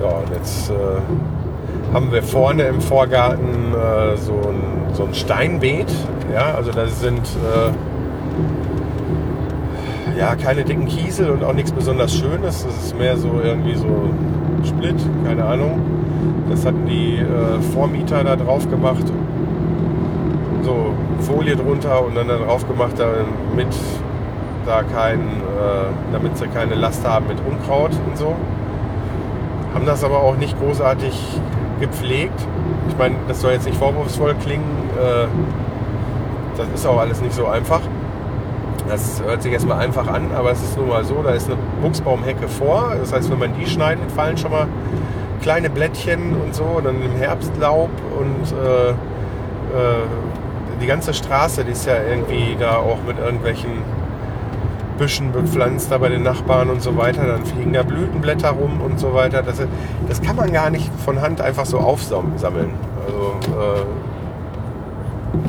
[0.00, 0.74] Ja, und jetzt äh,
[1.92, 5.92] haben wir vorne im Vorgarten äh, so, ein, so ein Steinbeet.
[6.32, 7.70] Ja, also da sind äh,
[10.18, 12.64] ja keine dicken Kiesel und auch nichts besonders Schönes.
[12.64, 14.10] Das ist mehr so irgendwie so
[14.64, 15.80] Split, keine Ahnung.
[16.48, 19.04] Das hatten die äh, Vormieter da drauf gemacht.
[20.62, 23.74] So Folie drunter und dann da drauf gemacht, damit
[24.66, 28.34] da kein, äh, damit sie keine Last haben mit Unkraut und so.
[29.74, 31.14] Haben das aber auch nicht großartig
[31.80, 32.46] gepflegt.
[32.88, 34.90] Ich meine, das soll jetzt nicht vorwurfsvoll klingen.
[34.98, 35.26] Äh,
[36.56, 37.80] das ist auch alles nicht so einfach.
[38.88, 41.56] Das hört sich erstmal einfach an, aber es ist nun mal so, da ist eine
[41.80, 42.94] Buchsbaumhecke vor.
[42.98, 44.66] Das heißt, wenn man die schneidet, fallen schon mal
[45.42, 48.94] kleine Blättchen und so, und dann im Herbst Laub und äh, äh,
[50.80, 53.70] die ganze Straße, die ist ja irgendwie da auch mit irgendwelchen
[55.00, 57.26] Büschen bepflanzt, da bei den Nachbarn und so weiter.
[57.26, 59.42] Dann fliegen da Blütenblätter rum und so weiter.
[59.42, 59.56] Das,
[60.06, 62.74] das kann man gar nicht von Hand einfach so aufsammeln.
[63.06, 63.82] Also, äh,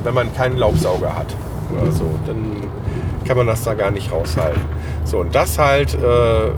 [0.06, 1.36] wenn man keinen Laubsauger hat
[1.70, 2.64] oder so, dann
[3.28, 4.62] kann man das da gar nicht raushalten.
[5.04, 6.52] So, und das halt, äh,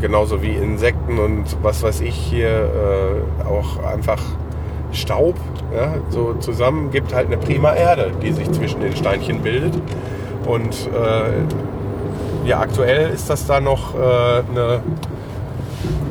[0.00, 4.22] genauso wie Insekten und was weiß ich hier, äh, auch einfach
[4.90, 5.36] Staub,
[5.72, 9.74] ja, so zusammen gibt halt eine prima Erde, die sich zwischen den Steinchen bildet.
[10.48, 14.80] Und äh, ja, aktuell ist das da noch äh, eine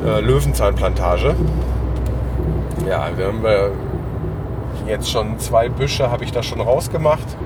[0.06, 1.34] äh, Löwenzahnplantage.
[2.88, 3.72] Ja, wir haben wir
[4.86, 7.36] jetzt schon zwei Büsche habe ich da schon rausgemacht.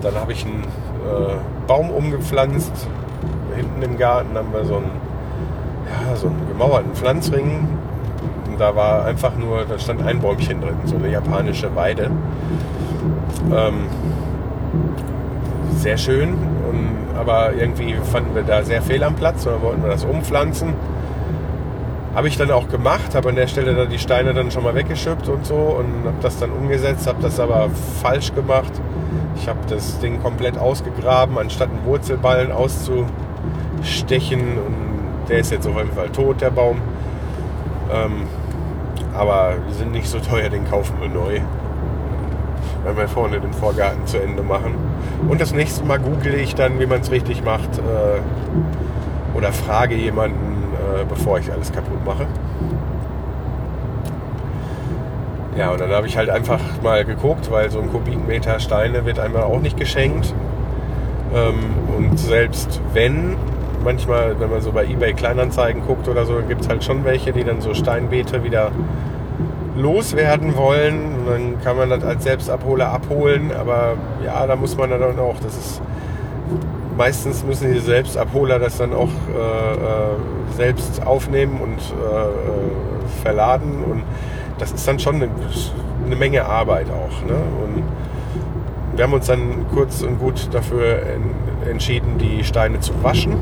[0.00, 1.34] Dann habe ich einen äh,
[1.66, 2.86] Baum umgepflanzt.
[3.56, 4.92] Hinten im Garten haben wir so einen,
[6.08, 7.66] ja, so einen gemauerten Pflanzring.
[8.46, 12.12] Und da war einfach nur, da stand ein Bäumchen drin, so eine japanische Weide.
[13.52, 13.86] Ähm,
[15.82, 16.34] sehr schön,
[17.16, 20.74] aber irgendwie fanden wir da sehr fehl am Platz und dann wollten wir das umpflanzen.
[22.14, 24.74] Habe ich dann auch gemacht, habe an der Stelle da die Steine dann schon mal
[24.74, 27.68] weggeschüppt und so und habe das dann umgesetzt, habe das aber
[28.02, 28.72] falsch gemacht.
[29.36, 35.76] Ich habe das Ding komplett ausgegraben, anstatt einen Wurzelballen auszustechen und der ist jetzt auf
[35.76, 36.78] jeden Fall tot, der Baum.
[37.92, 38.22] Ähm,
[39.14, 41.40] aber die sind nicht so teuer, den kaufen wir neu
[42.86, 44.74] wenn wir vorne den Vorgarten zu Ende machen.
[45.28, 49.94] Und das nächste Mal google ich dann, wie man es richtig macht äh, oder frage
[49.94, 52.26] jemanden, äh, bevor ich alles kaputt mache.
[55.56, 59.18] Ja, und dann habe ich halt einfach mal geguckt, weil so ein Kubikmeter Steine wird
[59.18, 60.34] einmal auch nicht geschenkt.
[61.34, 61.58] Ähm,
[61.96, 63.36] und selbst wenn,
[63.82, 67.32] manchmal, wenn man so bei eBay Kleinanzeigen guckt oder so, gibt es halt schon welche,
[67.32, 68.70] die dann so Steinbeete wieder
[69.76, 71.26] loswerden wollen.
[71.26, 73.52] Dann kann man das als Selbstabholer abholen.
[73.58, 75.82] Aber ja, da muss man dann auch, das ist
[76.96, 83.84] meistens müssen die Selbstabholer das dann auch äh, äh selbst aufnehmen und äh, äh, verladen.
[83.84, 84.02] Und
[84.58, 85.28] das ist dann schon eine,
[86.06, 87.26] eine Menge Arbeit auch.
[87.26, 87.34] Ne?
[87.34, 87.82] Und
[88.96, 91.02] wir haben uns dann kurz und gut dafür
[91.68, 93.36] entschieden, die Steine zu waschen.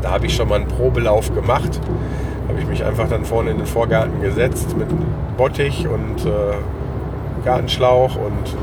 [0.00, 1.78] Da habe ich schon mal einen Probelauf gemacht
[2.48, 4.88] habe ich mich einfach dann vorne in den Vorgarten gesetzt mit
[5.36, 6.54] Bottich und äh,
[7.44, 8.56] Gartenschlauch und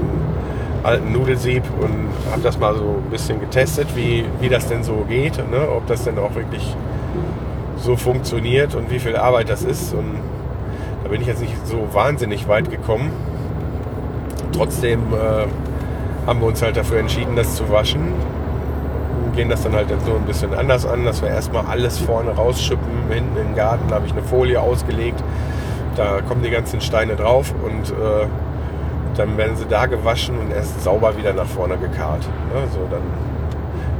[0.84, 5.06] alten Nudelsieb und habe das mal so ein bisschen getestet, wie, wie das denn so
[5.08, 5.70] geht, ne?
[5.70, 6.76] ob das denn auch wirklich
[7.78, 9.94] so funktioniert und wie viel Arbeit das ist.
[9.94, 10.20] Und
[11.04, 13.12] da bin ich jetzt nicht so wahnsinnig weit gekommen.
[14.54, 18.13] Trotzdem äh, haben wir uns halt dafür entschieden, das zu waschen
[19.36, 22.88] gehen das dann halt so ein bisschen anders an, dass wir erstmal alles vorne rausschippen.
[23.10, 25.24] Hinten im Garten habe ich eine Folie ausgelegt.
[25.96, 28.28] Da kommen die ganzen Steine drauf und äh,
[29.15, 32.22] dann werden sie da gewaschen und erst sauber wieder nach vorne gekarrt.
[32.54, 32.68] Ne?
[32.72, 33.02] So, dann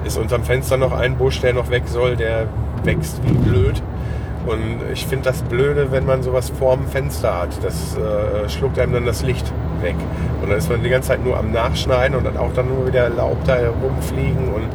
[0.06, 2.48] ist unterm Fenster noch ein Busch, der noch weg soll, der
[2.84, 3.82] wächst wie blöd.
[4.46, 7.50] Und ich finde das blöde, wenn man sowas vorm Fenster hat.
[7.64, 9.96] Das äh, schluckt einem dann das Licht weg.
[10.42, 12.88] Und dann ist man die ganze Zeit nur am Nachschneiden und dann auch dann nur
[12.88, 14.70] wieder Laub da herumfliegen und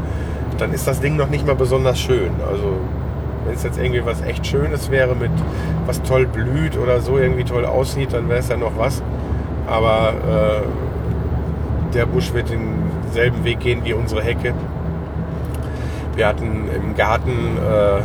[0.58, 2.30] dann ist das Ding noch nicht mal besonders schön.
[2.48, 2.78] Also
[3.44, 5.30] wenn es jetzt irgendwie was echt Schönes wäre, mit
[5.86, 9.02] was toll blüht oder so irgendwie toll aussieht, dann wäre es ja noch was.
[9.66, 14.54] Aber äh, der Busch wird denselben Weg gehen wie unsere Hecke.
[16.16, 18.02] Wir hatten im Garten, äh, äh, äh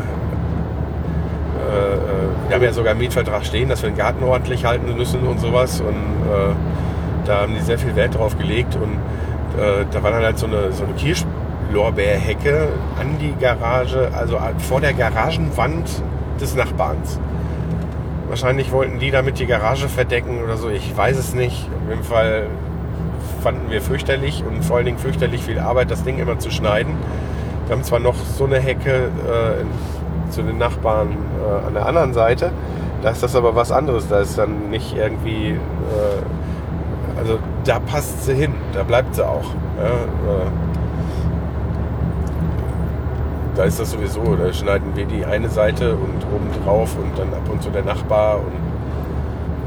[2.48, 5.40] wir haben ja sogar einen Mietvertrag stehen, dass wir den Garten ordentlich halten müssen und
[5.40, 5.82] sowas.
[5.82, 6.54] Und äh,
[7.26, 8.76] da haben die sehr viel Wert drauf gelegt.
[8.76, 8.94] Und
[9.62, 11.26] äh, da war dann halt so eine, so eine Kirsch
[11.72, 15.90] Lorbeerhecke an die Garage, also vor der Garagenwand
[16.40, 17.20] des Nachbarns.
[18.28, 21.68] Wahrscheinlich wollten die damit die Garage verdecken oder so, ich weiß es nicht.
[21.84, 22.48] Auf jeden Fall
[23.42, 26.94] fanden wir fürchterlich und vor allen Dingen fürchterlich viel Arbeit, das Ding immer zu schneiden.
[27.66, 32.14] Wir haben zwar noch so eine Hecke äh, zu den Nachbarn äh, an der anderen
[32.14, 32.52] Seite,
[33.02, 34.08] Da ist das aber was anderes.
[34.08, 35.52] Da ist dann nicht irgendwie.
[35.52, 35.58] Äh,
[37.18, 39.46] also da passt sie hin, da bleibt sie auch.
[39.78, 40.69] Ja, äh,
[43.60, 47.28] da ist das sowieso, da schneiden wir die eine Seite und oben drauf und dann
[47.34, 48.38] ab und zu der Nachbar.
[48.38, 48.54] Und,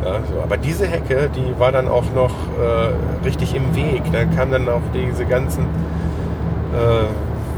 [0.03, 0.43] ja, so.
[0.43, 4.01] Aber diese Hecke, die war dann auch noch äh, richtig im Weg.
[4.11, 7.05] Da kam dann auch diese ganzen, äh,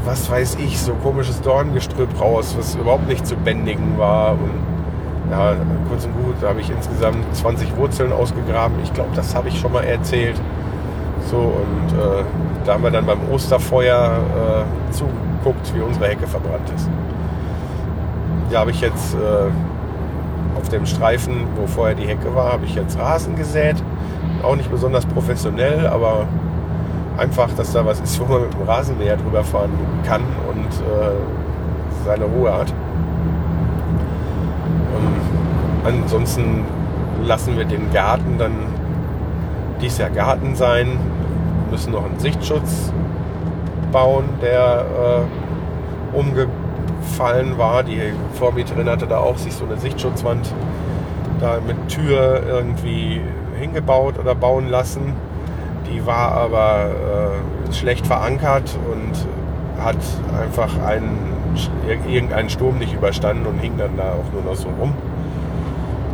[0.03, 4.33] was weiß ich, so komisches Dorngestrüpp raus, was überhaupt nicht zu bändigen war.
[4.33, 5.55] Und ja,
[5.87, 8.75] kurz und gut, da habe ich insgesamt 20 Wurzeln ausgegraben.
[8.83, 10.35] Ich glaube, das habe ich schon mal erzählt.
[11.31, 12.25] So, und äh,
[12.65, 14.19] da haben wir dann beim Osterfeuer
[14.91, 14.93] äh,
[15.45, 16.89] zugeguckt, wie unsere Hecke verbrannt ist.
[18.51, 22.75] Da habe ich jetzt äh, auf dem Streifen, wo vorher die Hecke war, habe ich
[22.75, 23.75] jetzt Rasen gesät.
[24.43, 26.27] Auch nicht besonders professionell, aber
[27.17, 29.71] einfach, dass da was ist, wo man mit dem Rasenmäher drüber fahren
[30.05, 32.73] kann und äh, seine Ruhe hat.
[34.95, 36.63] Und ansonsten
[37.23, 38.53] lassen wir den Garten dann
[39.81, 40.97] dies Jahr Garten sein,
[41.69, 42.93] müssen noch einen Sichtschutz
[43.95, 44.85] bauen, der
[46.13, 47.81] äh, umgefallen war.
[47.81, 50.53] Die Vormieterin hatte da auch sich so eine Sichtschutzwand
[51.39, 53.21] da mit Tür irgendwie
[53.57, 55.13] hingebaut oder bauen lassen.
[55.89, 56.89] Die war aber
[57.69, 59.95] äh, schlecht verankert und hat
[60.43, 61.17] einfach einen,
[62.05, 64.93] irgendeinen Sturm nicht überstanden und hing dann da auch nur noch so rum.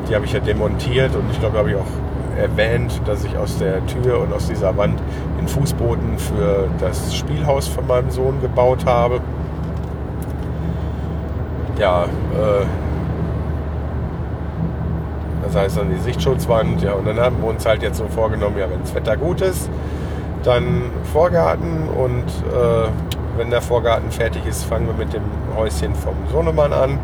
[0.07, 2.00] Die habe ich ja demontiert und ich glaube, habe ich auch
[2.37, 4.99] erwähnt, dass ich aus der Tür und aus dieser Wand
[5.39, 9.21] den Fußboden für das Spielhaus von meinem Sohn gebaut habe.
[11.77, 12.65] Ja, äh,
[15.43, 18.57] das heißt dann die Sichtschutzwand, ja, und dann haben wir uns halt jetzt so vorgenommen,
[18.57, 19.69] ja, wenn das Wetter gut ist,
[20.43, 22.87] dann Vorgarten und äh,
[23.37, 25.23] wenn der Vorgarten fertig ist, fangen wir mit dem
[25.55, 26.99] Häuschen vom Sohnemann an.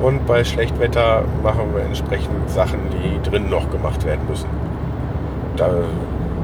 [0.00, 4.48] Und bei Schlechtwetter machen wir entsprechend Sachen, die drin noch gemacht werden müssen.
[5.56, 5.70] Da,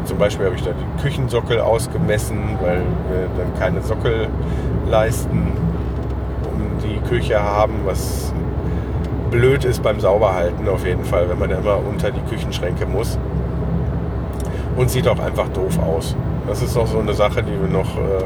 [0.04, 5.52] zum Beispiel habe ich da die Küchensockel ausgemessen, weil wir dann keine Sockelleisten
[6.44, 8.32] um die Küche haben, was
[9.30, 13.18] blöd ist beim Sauberhalten auf jeden Fall, wenn man da immer unter die Küchenschränke muss.
[14.76, 16.16] Und sieht auch einfach doof aus.
[16.46, 18.24] Das ist auch so eine Sache, die wir noch, äh,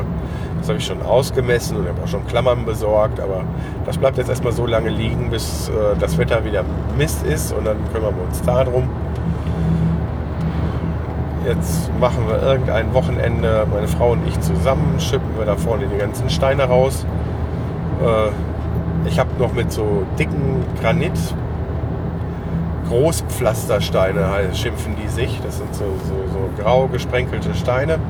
[0.66, 3.44] das habe ich schon ausgemessen und habe auch schon Klammern besorgt, aber
[3.84, 6.64] das bleibt jetzt erstmal so lange liegen, bis äh, das Wetter wieder
[6.98, 8.88] Mist ist und dann kümmern wir uns darum.
[11.46, 15.98] Jetzt machen wir irgendein Wochenende, meine Frau und ich zusammen, schippen wir da vorne die
[15.98, 17.06] ganzen Steine raus.
[18.04, 21.12] Äh, ich habe noch mit so dicken Granit,
[22.88, 25.40] Großpflastersteine schimpfen die sich.
[25.44, 28.00] Das sind so, so, so grau gesprenkelte Steine.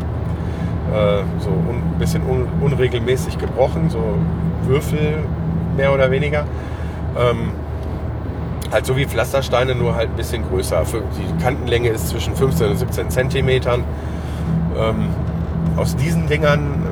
[0.97, 3.99] Äh, so ein bisschen un, unregelmäßig gebrochen, so
[4.63, 5.19] Würfel
[5.77, 6.45] mehr oder weniger.
[7.19, 7.51] Ähm,
[8.73, 10.83] halt so wie Pflastersteine, nur halt ein bisschen größer.
[11.19, 13.85] Die Kantenlänge ist zwischen 15 und 17 Zentimetern.
[14.79, 15.09] Ähm,
[15.77, 16.87] aus diesen Dingern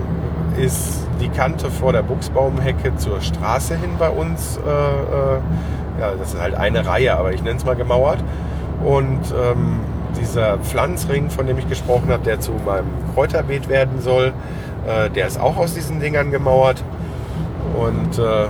[0.58, 4.58] ist die Kante vor der Buchsbaumhecke zur Straße hin bei uns.
[4.58, 8.18] Äh, äh, ja, das ist halt eine Reihe, aber ich nenne es mal gemauert.
[8.84, 9.80] Und ähm,
[10.18, 14.33] dieser Pflanzring, von dem ich gesprochen habe, der zu meinem Kräuterbeet werden soll,
[14.87, 16.83] äh, der ist auch aus diesen Dingern gemauert.
[17.74, 18.46] Und äh,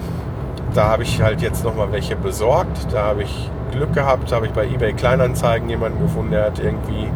[0.74, 2.92] da habe ich halt jetzt nochmal welche besorgt.
[2.92, 7.08] Da habe ich Glück gehabt, habe ich bei eBay Kleinanzeigen jemanden gefunden, der hat irgendwie,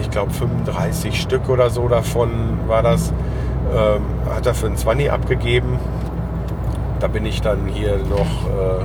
[0.00, 3.12] ich glaube 35 Stück oder so davon war das,
[3.74, 4.02] ähm,
[4.34, 5.78] hat er für einen 20 abgegeben.
[7.00, 8.84] Da bin ich dann hier noch äh,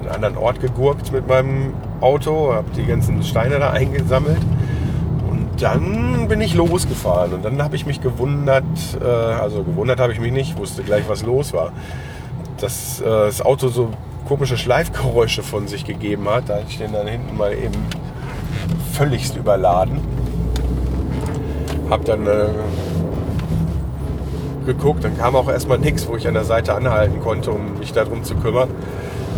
[0.00, 4.40] einen anderen Ort gegurkt mit meinem Auto, habe die ganzen Steine da eingesammelt
[5.30, 8.64] und dann bin ich losgefahren und dann habe ich mich gewundert,
[9.00, 11.72] äh, also gewundert habe ich mich nicht, wusste gleich, was los war,
[12.60, 13.90] dass äh, das Auto so
[14.26, 16.48] komische Schleifgeräusche von sich gegeben hat.
[16.48, 17.86] Da hatte ich den dann hinten mal eben
[18.92, 20.00] völligst überladen.
[21.88, 22.48] Hab dann äh,
[24.66, 27.92] geguckt, dann kam auch erstmal nichts, wo ich an der Seite anhalten konnte, um mich
[27.92, 28.68] darum zu kümmern.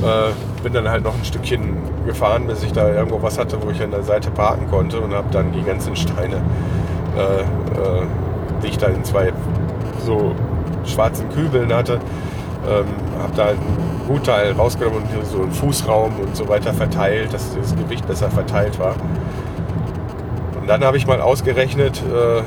[0.02, 1.76] Äh, bin dann halt noch ein Stückchen
[2.08, 5.14] gefahren, bis ich da irgendwo was hatte, wo ich an der Seite parken konnte und
[5.14, 6.36] habe dann die ganzen Steine,
[7.16, 8.06] äh, äh,
[8.62, 9.32] die ich da in zwei
[10.04, 10.32] so
[10.84, 12.00] schwarzen Kübeln hatte,
[12.66, 12.86] ähm,
[13.22, 13.76] habe da einen
[14.08, 18.78] Gutteil rausgenommen und so einen Fußraum und so weiter verteilt, dass das Gewicht besser verteilt
[18.78, 18.94] war.
[20.58, 22.42] Und dann habe ich mal ausgerechnet, äh,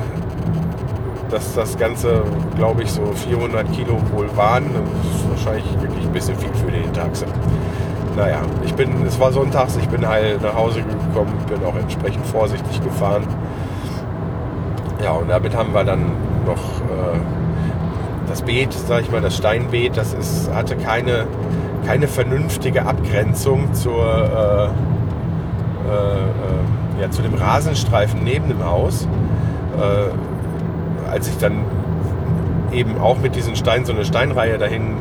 [1.30, 2.24] dass das Ganze,
[2.56, 4.66] glaube ich, so 400 Kilo wohl waren.
[4.74, 7.26] Das ist wahrscheinlich wirklich ein bisschen viel für den Taxe.
[8.16, 12.26] Naja, ich bin, es war sonntags, ich bin heil nach Hause gekommen, bin auch entsprechend
[12.26, 13.24] vorsichtig gefahren.
[15.04, 16.12] Ja, und damit haben wir dann
[16.46, 17.20] noch äh,
[18.28, 21.26] das Beet, sag ich mal, das Steinbeet, das ist, hatte keine
[21.86, 24.66] keine vernünftige Abgrenzung zur, äh,
[25.90, 29.08] äh, äh, ja, zu dem Rasenstreifen neben dem Haus.
[29.78, 31.66] Äh, als ich dann
[32.72, 34.96] eben auch mit diesen Steinen so eine Steinreihe dahin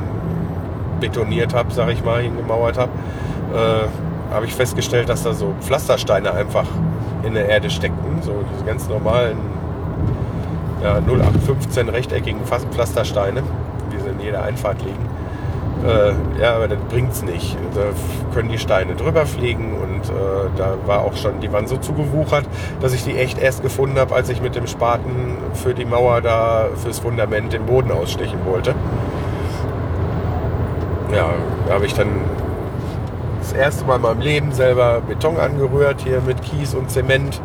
[1.01, 2.91] betoniert habe, sage ich mal, hingemauert habe,
[3.55, 6.67] äh, habe ich festgestellt, dass da so Pflastersteine einfach
[7.25, 9.39] in der Erde steckten, so diese ganz normalen
[10.83, 13.43] ja, 0815 rechteckigen Pflastersteine,
[13.93, 15.11] die in jeder Einfahrt liegen.
[15.87, 17.57] Äh, ja, aber das bringt es nicht.
[17.75, 17.81] Da
[18.35, 22.45] können die Steine drüber fliegen und äh, da war auch schon, die waren so zugewuchert,
[22.81, 26.21] dass ich die echt erst gefunden habe, als ich mit dem Spaten für die Mauer
[26.21, 28.75] da, fürs Fundament den Boden ausstechen wollte.
[31.13, 31.31] Ja,
[31.67, 32.09] da habe ich dann
[33.41, 37.41] das erste Mal in meinem Leben selber Beton angerührt, hier mit Kies und Zement.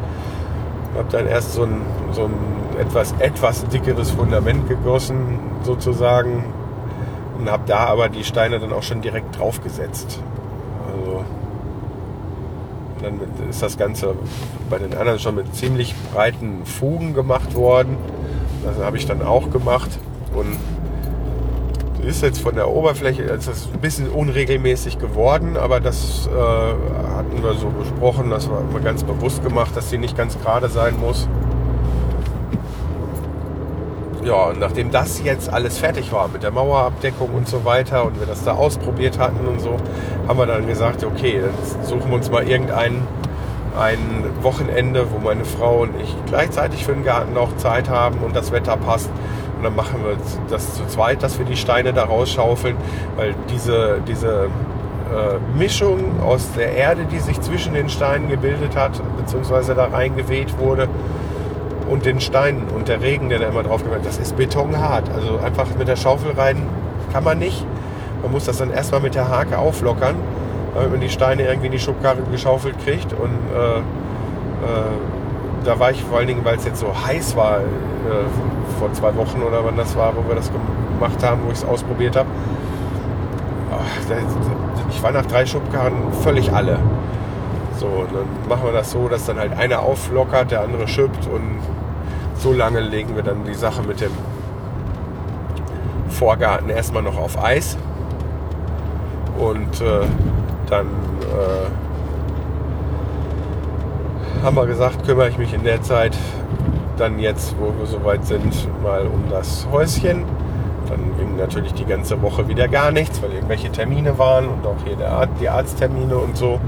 [0.96, 2.34] Habe dann erst so ein, so ein
[2.80, 6.46] etwas, etwas dickeres Fundament gegossen, sozusagen,
[7.40, 10.22] und habe da aber die Steine dann auch schon direkt draufgesetzt.
[10.88, 11.24] Also
[13.02, 14.16] dann ist das Ganze
[14.70, 17.98] bei den anderen schon mit ziemlich breiten Fugen gemacht worden.
[18.64, 19.90] Das habe ich dann auch gemacht
[20.34, 20.58] und
[22.06, 27.44] ist jetzt von der Oberfläche ist das ein bisschen unregelmäßig geworden, aber das äh, hatten
[27.44, 31.00] wir so besprochen, das war immer ganz bewusst gemacht, dass sie nicht ganz gerade sein
[31.00, 31.28] muss
[34.26, 38.26] ja, nachdem das jetzt alles fertig war mit der Mauerabdeckung und so weiter und wir
[38.26, 39.78] das da ausprobiert hatten und so,
[40.28, 43.08] haben wir dann gesagt, okay, dann suchen wir uns mal irgendein
[43.80, 48.34] ein Wochenende, wo meine Frau und ich gleichzeitig für den Garten auch Zeit haben und
[48.34, 49.10] das Wetter passt.
[49.58, 50.18] Und dann machen wir
[50.50, 52.76] das zu zweit, dass wir die Steine da rausschaufeln,
[53.16, 59.02] weil diese, diese äh, Mischung aus der Erde, die sich zwischen den Steinen gebildet hat,
[59.18, 60.90] beziehungsweise da reingeweht wurde,
[61.90, 65.10] und den Steinen und der Regen, der da immer drauf kommt, das ist betonhart.
[65.14, 66.64] Also einfach mit der Schaufel rein
[67.14, 67.66] kann man nicht.
[68.24, 70.16] Man muss das dann erstmal mit der Hake auflockern,
[70.74, 73.14] damit man die Steine irgendwie in die Schubkarre geschaufelt kriegt.
[73.14, 73.82] Und äh, äh,
[75.66, 77.64] da war ich vor allen Dingen, weil es jetzt so heiß war, äh,
[78.80, 81.66] vor zwei Wochen oder wann das war, wo wir das gemacht haben, wo ich es
[81.66, 82.30] ausprobiert habe.
[84.90, 86.80] Ich war nach drei Schubkarren völlig alle.
[87.78, 91.60] So, dann machen wir das so, dass dann halt einer auflockert, der andere schippt und
[92.38, 94.12] so lange legen wir dann die Sache mit dem
[96.10, 97.78] Vorgarten erstmal noch auf Eis.
[99.38, 100.06] Und äh,
[100.70, 101.85] dann äh,
[104.44, 106.18] haben wir gesagt, kümmere ich mich in der Zeit
[106.98, 110.24] dann jetzt, wo wir soweit sind, mal um das Häuschen.
[110.88, 114.78] Dann ging natürlich die ganze Woche wieder gar nichts, weil irgendwelche Termine waren und auch
[114.86, 116.60] hier der, die Arzttermine und so.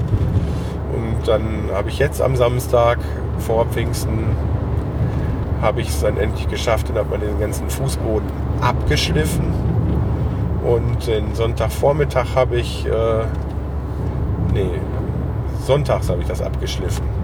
[0.94, 2.98] Und dann habe ich jetzt am Samstag
[3.40, 4.36] vor Pfingsten
[5.62, 8.30] habe ich es dann endlich geschafft und habe mal den ganzen Fußboden
[8.62, 9.46] abgeschliffen.
[10.64, 13.24] Und den Sonntagvormittag habe ich, äh,
[14.54, 14.80] nee,
[15.66, 17.17] sonntags habe ich das abgeschliffen.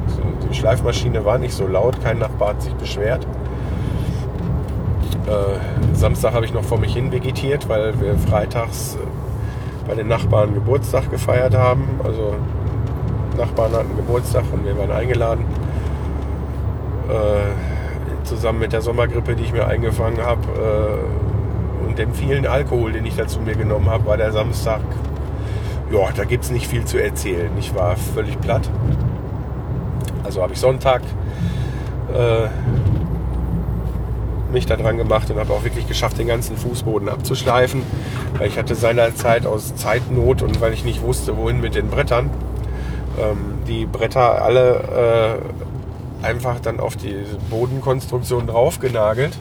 [0.50, 3.26] Die Schleifmaschine war nicht so laut, kein Nachbar hat sich beschwert.
[5.28, 10.08] Äh, Samstag habe ich noch vor mich hin vegetiert, weil wir freitags äh, bei den
[10.08, 12.00] Nachbarn Geburtstag gefeiert haben.
[12.04, 12.36] Also
[13.38, 15.46] Nachbarn hatten Geburtstag und wir waren eingeladen.
[17.10, 22.94] Äh, zusammen mit der Sommergrippe, die ich mir eingefangen habe äh, und dem vielen Alkohol,
[22.94, 24.82] den ich dazu mir genommen habe, war der Samstag.
[25.92, 27.52] Ja, da gibt es nicht viel zu erzählen.
[27.60, 28.70] Ich war völlig platt.
[30.34, 31.04] Also habe ich Sonntag
[32.12, 32.48] äh,
[34.52, 37.84] mich da dran gemacht und habe auch wirklich geschafft, den ganzen Fußboden abzuschleifen.
[38.40, 42.32] Weil ich hatte seinerzeit aus Zeitnot und weil ich nicht wusste, wohin mit den Brettern,
[43.20, 45.40] ähm, die Bretter alle
[46.24, 47.16] äh, einfach dann auf die
[47.52, 49.38] Bodenkonstruktion draufgenagelt,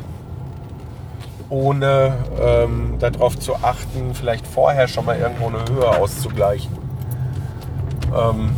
[1.48, 6.76] ohne ähm, darauf zu achten, vielleicht vorher schon mal irgendwo eine Höhe auszugleichen.
[8.14, 8.50] Ähm,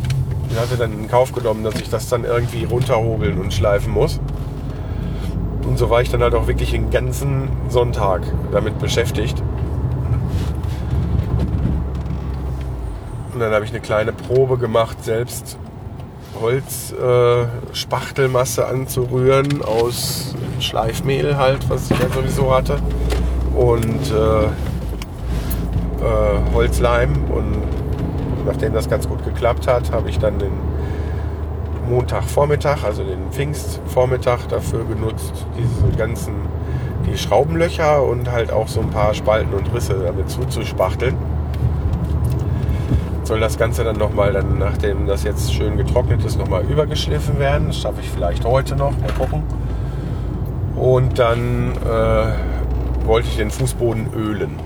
[0.49, 4.19] ich hatte dann in Kauf genommen, dass ich das dann irgendwie runterhobeln und schleifen muss.
[5.67, 9.41] Und so war ich dann halt auch wirklich den ganzen Sonntag damit beschäftigt.
[13.33, 15.57] Und dann habe ich eine kleine Probe gemacht, selbst
[16.39, 22.79] Holzspachtelmasse äh, anzurühren aus Schleifmehl halt, was ich ja sowieso hatte.
[23.55, 24.47] Und äh,
[26.05, 27.25] äh, Holzleim.
[27.25, 27.63] Und
[28.45, 30.53] nachdem das ganz gut geklappt hat, habe ich dann den
[31.89, 36.33] Montagvormittag, also den Pfingstvormittag dafür genutzt, diese ganzen
[37.05, 41.15] die Schraubenlöcher und halt auch so ein paar Spalten und Risse damit zuzuspachteln
[43.25, 47.67] soll das Ganze dann nochmal, dann, nachdem das jetzt schön getrocknet ist, nochmal übergeschliffen werden.
[47.67, 49.43] Das schaffe ich vielleicht heute noch, mal gucken.
[50.75, 54.59] Und dann äh, wollte ich den Fußboden ölen.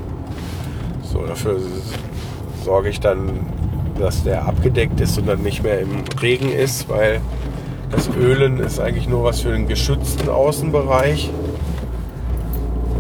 [1.03, 1.57] So, dafür
[2.63, 3.47] sorge ich dann,
[3.99, 7.21] dass der abgedeckt ist und dann nicht mehr im Regen ist, weil
[7.91, 11.29] das Ölen ist eigentlich nur was für den geschützten Außenbereich,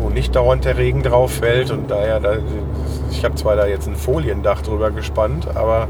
[0.01, 2.37] wo nicht dauernd der Regen drauf fällt und daher, da,
[3.11, 5.87] ich habe zwar da jetzt ein Foliendach drüber gespannt, aber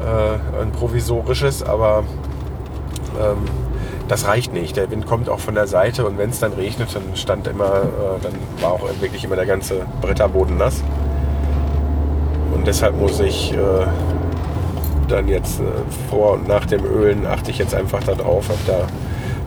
[0.00, 2.04] äh, ein provisorisches, aber
[3.20, 3.38] ähm,
[4.08, 4.76] das reicht nicht.
[4.76, 7.64] Der Wind kommt auch von der Seite und wenn es dann regnet, dann stand immer,
[7.64, 10.82] äh, dann war auch wirklich immer der ganze Bretterboden nass.
[12.52, 13.56] Und deshalb muss ich äh,
[15.06, 15.64] dann jetzt äh,
[16.10, 18.86] vor und nach dem Ölen achte ich jetzt einfach darauf, habe da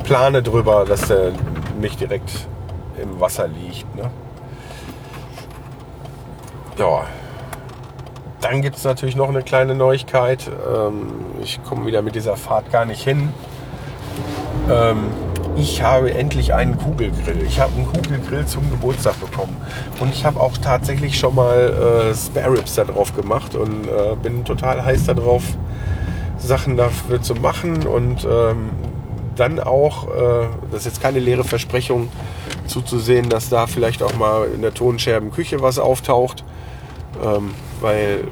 [0.03, 1.31] Plane drüber, dass der
[1.79, 2.47] nicht direkt
[3.01, 3.93] im Wasser liegt.
[3.95, 4.09] Ne?
[6.77, 7.05] Ja,
[8.41, 10.47] dann gibt es natürlich noch eine kleine Neuigkeit.
[10.47, 13.33] Ähm, ich komme wieder mit dieser Fahrt gar nicht hin.
[15.59, 17.41] Ich habe endlich einen Kugelgrill.
[17.47, 19.57] Ich habe einen Kugelgrill zum Geburtstag bekommen.
[19.99, 24.15] Und ich habe auch tatsächlich schon mal äh, Spare Ribs da drauf gemacht und äh,
[24.21, 25.43] bin total heiß darauf,
[26.37, 27.87] Sachen dafür zu machen.
[27.87, 28.69] Und ähm,
[29.35, 32.09] dann auch, äh, das ist jetzt keine leere Versprechung,
[32.67, 36.43] zuzusehen, dass da vielleicht auch mal in der Tonscherbenküche was auftaucht.
[37.23, 38.25] Ähm, weil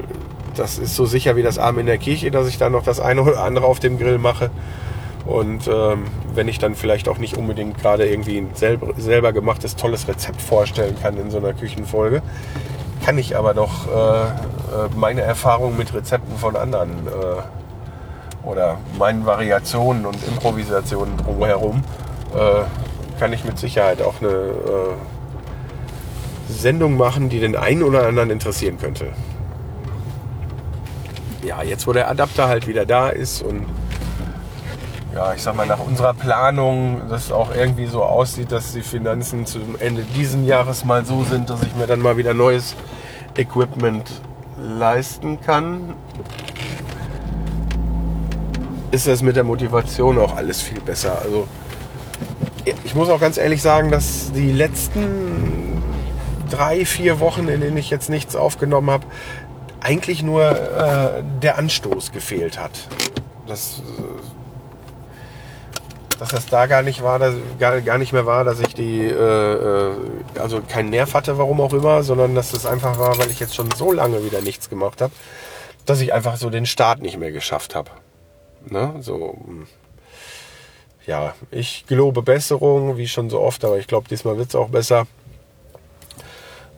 [0.55, 2.99] das ist so sicher wie das Arm in der Kirche, dass ich da noch das
[2.99, 4.51] eine oder andere auf dem Grill mache.
[5.25, 9.75] Und ähm, wenn ich dann vielleicht auch nicht unbedingt gerade irgendwie ein selber, selber gemachtes,
[9.75, 12.21] tolles Rezept vorstellen kann in so einer Küchenfolge,
[13.03, 14.27] kann ich aber doch äh, äh
[14.95, 21.83] meine Erfahrungen mit Rezepten von anderen äh, oder meinen Variationen und Improvisationen drumherum,
[22.35, 24.93] äh, kann ich mit Sicherheit auch eine äh,
[26.49, 29.07] Sendung machen, die den einen oder anderen interessieren könnte.
[31.43, 33.65] Ja, jetzt wo der Adapter halt wieder da ist und
[35.15, 39.45] ja, ich sag mal, nach unserer Planung, das auch irgendwie so aussieht, dass die Finanzen
[39.45, 42.75] zum Ende diesen Jahres mal so sind, dass ich mir dann mal wieder neues
[43.37, 44.11] Equipment
[44.57, 45.93] leisten kann,
[48.91, 51.21] ist das mit der Motivation auch alles viel besser.
[51.23, 51.47] Also
[52.83, 55.81] ich muss auch ganz ehrlich sagen, dass die letzten
[56.49, 59.05] drei, vier Wochen, in denen ich jetzt nichts aufgenommen habe,
[59.79, 62.71] eigentlich nur äh, der Anstoß gefehlt hat.
[63.47, 63.81] Das
[66.19, 69.01] dass das da gar nicht war, dass, gar, gar nicht mehr war, dass ich die,
[69.01, 69.91] äh, äh,
[70.39, 73.55] also keinen Nerv hatte, warum auch immer, sondern dass das einfach war, weil ich jetzt
[73.55, 75.13] schon so lange wieder nichts gemacht habe,
[75.85, 77.91] dass ich einfach so den Start nicht mehr geschafft habe.
[78.65, 78.95] Ne?
[78.99, 79.67] So, hm.
[81.05, 84.69] ja, ich gelobe Besserung, wie schon so oft, aber ich glaube, diesmal wird es auch
[84.69, 85.07] besser.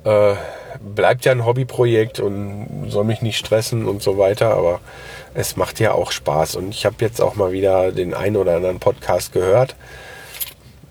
[0.04, 0.36] Äh,
[0.80, 4.80] bleibt ja ein Hobbyprojekt und soll mich nicht stressen und so weiter, aber
[5.38, 6.56] es macht ja auch Spaß.
[6.56, 9.76] Und ich habe jetzt auch mal wieder den einen oder anderen Podcast gehört.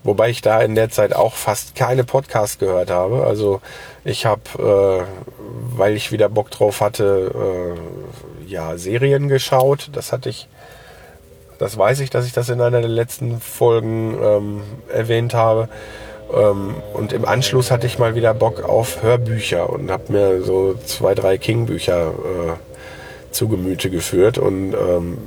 [0.03, 3.25] Wobei ich da in der Zeit auch fast keine Podcasts gehört habe.
[3.25, 3.59] Also
[4.05, 5.03] ich habe, äh,
[5.77, 9.89] weil ich wieder Bock drauf hatte, äh, ja, Serien geschaut.
[9.91, 10.47] Das hatte ich,
[11.59, 15.67] das weiß ich, dass ich das in einer der letzten Folgen ähm, erwähnt habe.
[16.33, 20.75] Ähm, und im Anschluss hatte ich mal wieder Bock auf Hörbücher und habe mir so
[20.85, 22.66] zwei, drei King-Bücher äh,
[23.37, 24.37] zu Gemüte geführt.
[24.37, 25.17] Und ähm,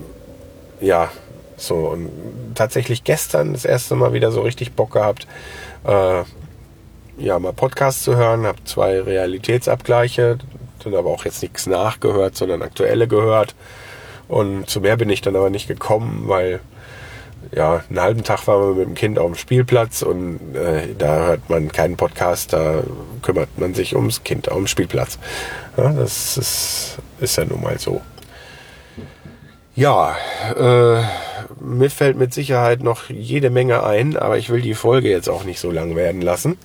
[0.80, 1.11] ja,
[1.56, 1.76] so.
[1.76, 2.11] Und
[2.54, 5.26] tatsächlich gestern das erste Mal wieder so richtig Bock gehabt,
[5.86, 6.22] äh,
[7.18, 8.46] ja, mal Podcasts zu hören.
[8.46, 10.38] Habe zwei Realitätsabgleiche,
[10.84, 13.54] dann aber auch jetzt nichts nachgehört, sondern aktuelle gehört.
[14.28, 16.61] Und zu mehr bin ich dann aber nicht gekommen, weil
[17.52, 21.26] ja, einen halben Tag waren wir mit dem Kind auf dem Spielplatz und äh, da
[21.26, 22.82] hört man keinen Podcast, da
[23.22, 25.18] kümmert man sich ums Kind auf dem Spielplatz.
[25.76, 28.00] Ja, das ist, ist ja nun mal so.
[29.76, 30.16] Ja,
[30.56, 31.02] äh,
[31.60, 35.44] mir fällt mit Sicherheit noch jede Menge ein, aber ich will die Folge jetzt auch
[35.44, 36.58] nicht so lang werden lassen.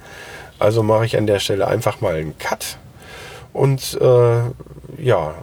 [0.60, 2.78] Also mache ich an der Stelle einfach mal einen Cut
[3.53, 4.39] und äh,
[4.97, 5.36] ja,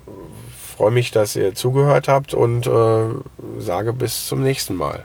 [0.76, 3.04] freue mich, dass ihr zugehört habt und äh,
[3.58, 5.04] sage bis zum nächsten Mal.